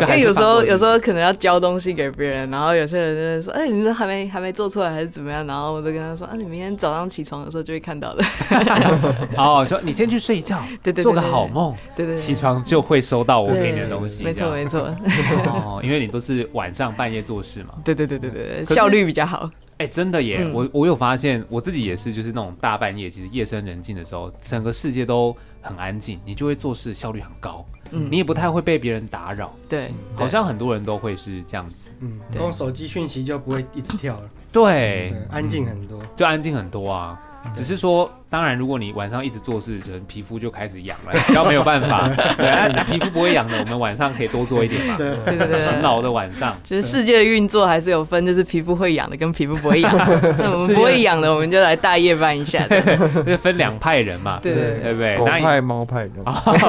[0.00, 8.24] 因为有时候有时候可能要交东西给别人，然后有些人就会说：“哎，你们还没还没做出来，还是怎么样？”然后我就跟他说：“啊，你明天早上起床的时候就会看到的。
[9.36, 14.24] ”哦，说你先去睡觉， 对对，做个好梦，对对，起床就会收到我给你的东西。
[14.24, 14.80] 没错没错。
[15.46, 17.74] 哦，因为你都是晚上半夜做事嘛。
[17.84, 19.48] 对对对对对，效率比较好。
[19.78, 20.50] 哎，真的耶！
[20.54, 27.62] 我我有发现，我自己也是，就是那种大半夜，其实夜深人静的时候，整个世界都很安静，你就会做事效率很高。
[27.90, 29.52] 嗯，你也不太会被别人打扰。
[29.68, 31.92] 对，好像很多人都会是这样子。
[32.00, 34.30] 嗯，用手机讯息就不会一直跳了。
[34.56, 37.20] 对，安静很多，就安静很多啊。
[37.54, 42.08] 只是说，当然，如果你晚上一直做事，可能皮肤就开始痒了，比较没有办法。
[42.36, 44.96] 对，皮肤不会痒的，我们晚上可以多做一点嘛。
[44.96, 49.92] 对对对，勤劳的晚上，就是世界的运作还是有分，就是皮肤会痒的跟皮肤不会痒。
[50.40, 52.66] 那我们不会痒的，我们就来大夜班一下。
[52.66, 54.40] 对，就分两派人嘛。
[54.42, 56.24] 对对对，狗派猫派的，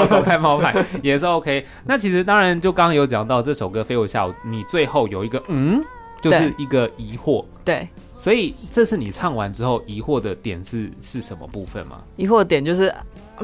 [0.09, 1.65] 狗派猫派也是 OK。
[1.85, 5.81] 那其实当然，就刚刚有讲到这首歌《飞我下午》，你最后有一个嗯，
[6.21, 7.43] 就是一个疑惑。
[7.67, 7.87] 对。
[8.19, 12.01] 所以这是你唱完之后疑惑的点是是什么部分吗？
[12.15, 12.93] 疑惑的点就是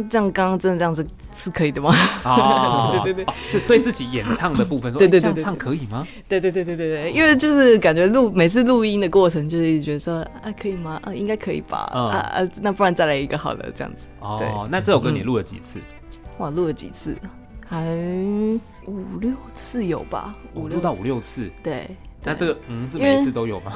[0.10, 1.94] 这样，刚刚真的这样子是可以的吗？
[2.24, 6.06] 啊， 对对对，是对自己演唱的部分说， 对对对，这样唱可以吗？
[6.28, 11.00] 对对对对对对，因为就是感觉录每次录音的过程，就是觉得说啊可以吗？
[11.04, 11.88] 啊应该可以吧？
[11.94, 14.06] 啊啊，那不然再来一个好了，这样子。
[14.22, 15.80] 哦，那这首歌你录了几次？
[16.40, 17.16] 哇，录了几次？
[17.66, 17.86] 还
[18.88, 20.36] 五六次有吧？
[20.56, 21.50] 五六到五六次。
[21.62, 21.88] 对。
[22.26, 23.74] 那这个嗯是每一次都有吗？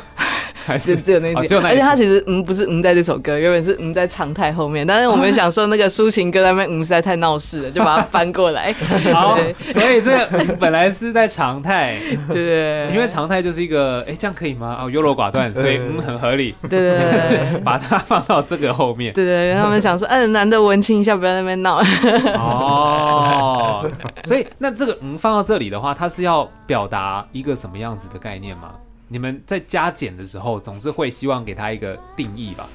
[0.67, 1.55] 还是只有那一次？
[1.59, 8.73] 而且他其实嗯不是嗯在这首歌，原本是嗯在常态后面，但是我们想说那个抒情歌那边嗯实在太闹事了，就把它翻过来。
[9.13, 9.37] 好，
[9.71, 10.27] 所以这个
[10.59, 11.97] 本来是在常态，
[12.27, 14.77] 对对，因为常态就是一个哎这样可以吗？
[14.81, 16.53] 哦优柔寡断， 所以嗯很合理。
[16.69, 19.13] 对对对， 把它放到这个后面。
[19.13, 21.81] 对对，他们想说哎难得文青一下，不要在那边闹。
[22.35, 23.89] 哦，
[24.25, 28.71] 所以那这个嗯放到这里的话，它是要表达一个什么样子的概念吗？
[29.07, 32.67] 你们在加减的时候，总是会希望给他一个定义吧？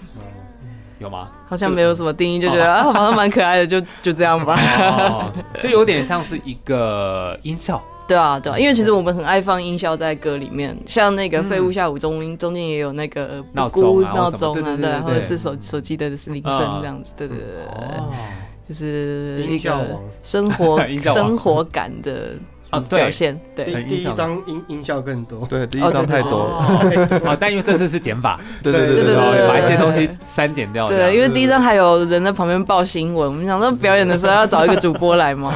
[0.98, 1.30] 有吗？
[1.48, 5.32] 好像没有什么定义，就觉得啊，好像蛮可爱的，就就这样吧。
[5.60, 7.82] 就有点像是一个音效。
[8.06, 17.12] 对啊，对啊，因为其实我们很爱放音效在歌里面，像那个《废物下午》中中间也有那个闹钟闹钟啊，对，或者是手手机的铃声这样子。
[17.16, 22.30] 对对对对，就是一个生活生活感的。
[22.72, 23.10] 啊，对，
[23.54, 27.30] 对，第一张音音效更多，对，第一张太多，了。
[27.30, 35.52] 啊， 但因为这次是减法，对对对对对，把一些东西删减掉，对，因为第一张还有人在旁边报新闻，我们想说表演的时候要找一个主播来吗？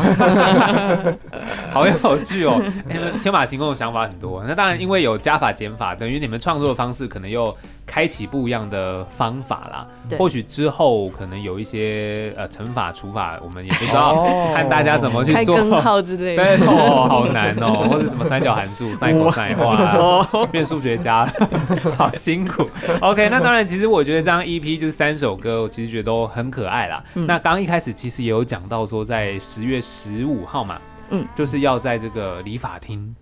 [1.72, 2.60] 好有趣哦，
[2.90, 7.56] 哎，天马行空的想法很多，那当然因为有加法减法，等于你们创作的方式可能又。
[7.86, 9.86] 开启不一样的方法啦，
[10.18, 15.56] 或许之后可能有一些呃乘法除法，我们也不知道，哦、看大家怎么去做。
[15.56, 21.24] 根号之类的，对哦，好难哦，或者什么三角函数、 三口赛哇，变数学家，
[21.96, 22.68] 好辛苦。
[23.00, 27.02] OK，那当然，其实我觉得这张 EP 就是三首歌，我其实觉得都很可爱啦。
[27.14, 30.76] 嗯、那刚刚一开始其实也有讲到说，在十月十五号嘛，
[31.10, 33.14] 嗯，就是要在这个理发厅。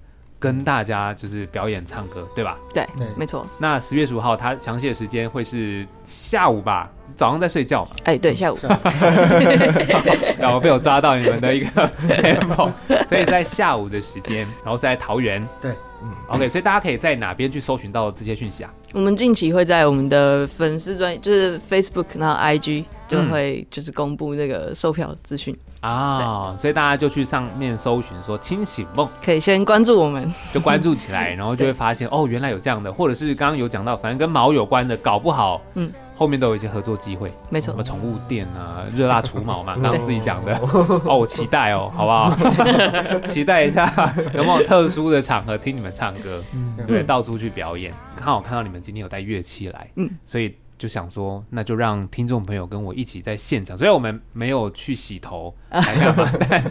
[0.44, 2.58] 跟大家就是表演唱歌，对吧？
[2.74, 2.86] 对，
[3.16, 3.46] 没错。
[3.56, 6.90] 那十月十五号，他详细的时间会是下午吧？
[7.16, 7.92] 早上在睡觉嘛？
[8.04, 8.58] 哎，对，下午。
[10.38, 12.70] 然后被我抓到你们的一个 tempo，
[13.08, 15.40] 所以在下午的时间，然后是在桃园。
[15.62, 15.70] 对，
[16.02, 18.70] 嗯，OK，所以大家可以在哪边去搜寻到这些讯息啊？
[18.94, 25.54] 我们近期会在我们的粉丝专，就是 Facebook，然后 IG 就会就是公布那个售票资讯。
[25.80, 40.56] 啊，所以大家就去上面搜寻说“清醒梦”，可以先关注我们，就关注起来， 然后就会发现哦，原来有这样的，或者是刚刚有讲到，反正跟毛有关的，搞不好，嗯，后面都有一些合作机会，没错，什么宠物店啊，热辣除毛嘛， 刚刚自己讲的，
[41.04, 42.32] 哦，我期待哦，好不好？
[43.26, 46.42] 期待一下有没有特殊的场合听你们唱歌，
[46.86, 53.76] 对，到处去表演，刚好看到你们今天有带乐器来，嗯，所以就想说，那就让听众朋友跟我一起在现场。
[53.76, 56.62] 虽然我们没有去洗头来干嘛， 但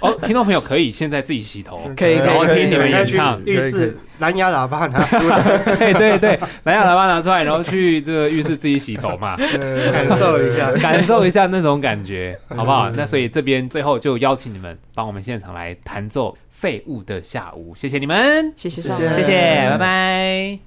[0.00, 3.42] 哦，听众朋友可以现在自己洗头，可以，然后听你们演唱。
[3.44, 5.42] 浴室蓝牙喇叭拿出来，
[5.76, 12.88] 对对对，蓝牙喇叭拿出来，然后去这个浴室自己洗头嘛，感受一下， 感受一下那种感觉，好不好？
[12.90, 20.58] 那所以这边最后就邀请你们帮我们现场来弹奏《废物的下午》，谢谢你们，谢谢，谢谢，谢谢，拜拜。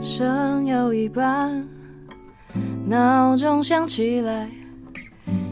[0.00, 1.77] 剩有一半。
[2.88, 4.48] 闹钟响起来，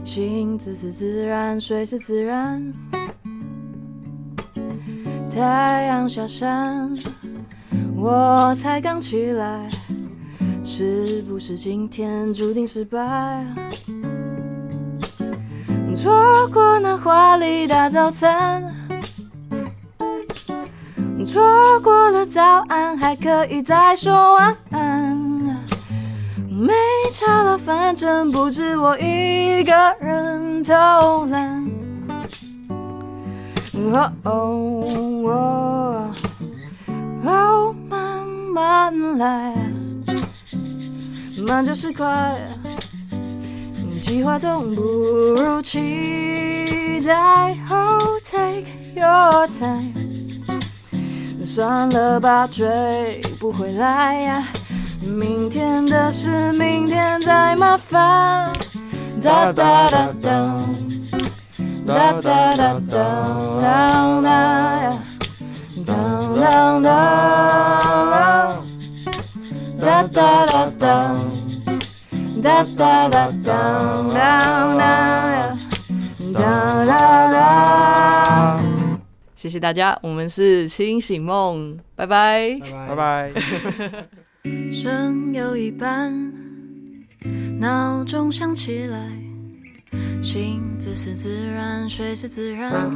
[0.07, 2.73] 醒自是自然，睡是自然。
[5.31, 6.91] 太阳下山，
[7.95, 9.69] 我才刚起来，
[10.65, 13.45] 是不是今天注定失败？
[15.95, 18.65] 错过那华丽大早餐，
[21.27, 25.26] 错过了早安，还可以再说晚安。
[26.59, 26.73] 没
[27.13, 30.73] 差了，反正不止我一个人偷
[31.27, 31.71] 懒。
[33.93, 36.11] 哦哦
[37.27, 39.55] 哦，慢慢来，
[41.47, 42.35] 慢就是快，
[44.03, 47.55] 计划总不如期待。
[47.69, 49.93] Oh, take your time，
[51.45, 54.43] 算了吧，追不回来呀。
[55.07, 58.53] 明天的事，明天再麻烦。
[59.23, 60.57] 哒哒哒哒，
[61.87, 62.97] 哒哒哒哒，
[63.61, 64.31] 哒哒
[64.83, 64.93] 呀，
[65.87, 65.95] 哒
[66.35, 66.89] 哒哒，
[69.81, 71.17] 哒哒哒哒，
[72.43, 73.49] 哒哒哒哒，
[74.13, 74.83] 哒哒
[75.33, 75.57] 呀，
[76.35, 76.91] 哒哒
[77.33, 78.61] 哒。
[79.35, 83.33] 谢谢大家，我们是清醒梦，拜拜，拜拜。
[84.71, 86.13] 剩有一半，
[87.59, 89.11] 闹钟响起来，
[90.23, 92.91] 醒自是自然，睡是自然。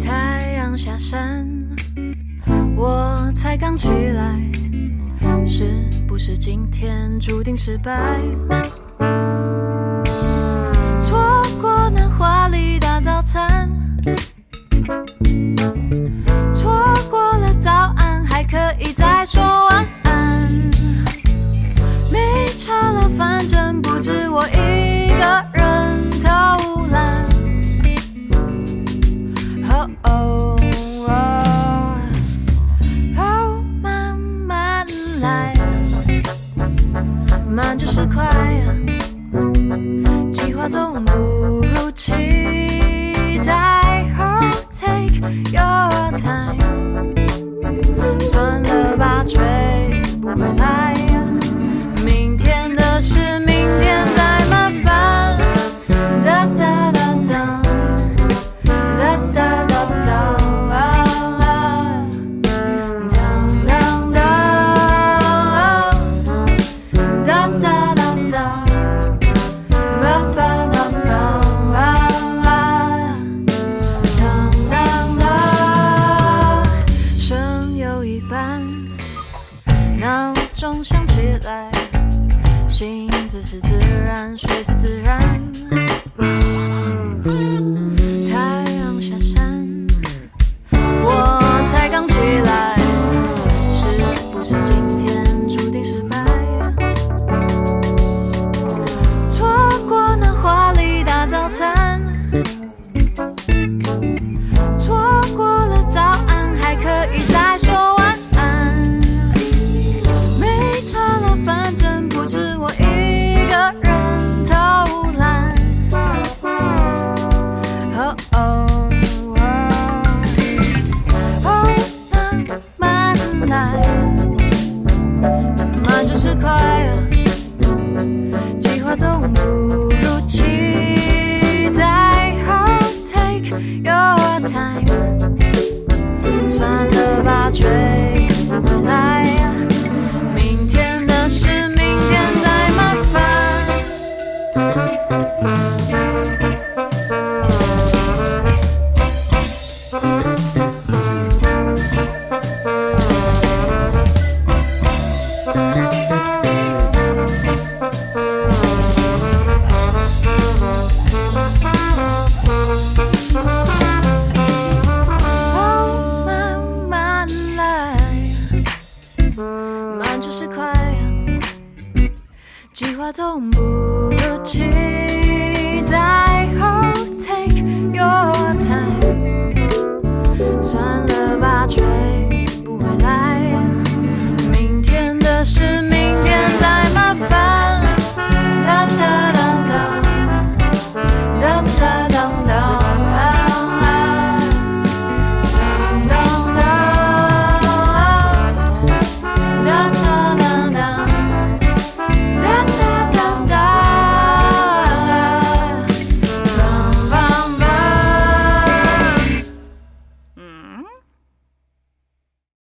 [0.00, 1.48] 太阳下山，
[2.76, 4.40] 我才刚起来，
[5.46, 5.64] 是
[6.06, 8.20] 不是今天注定失败？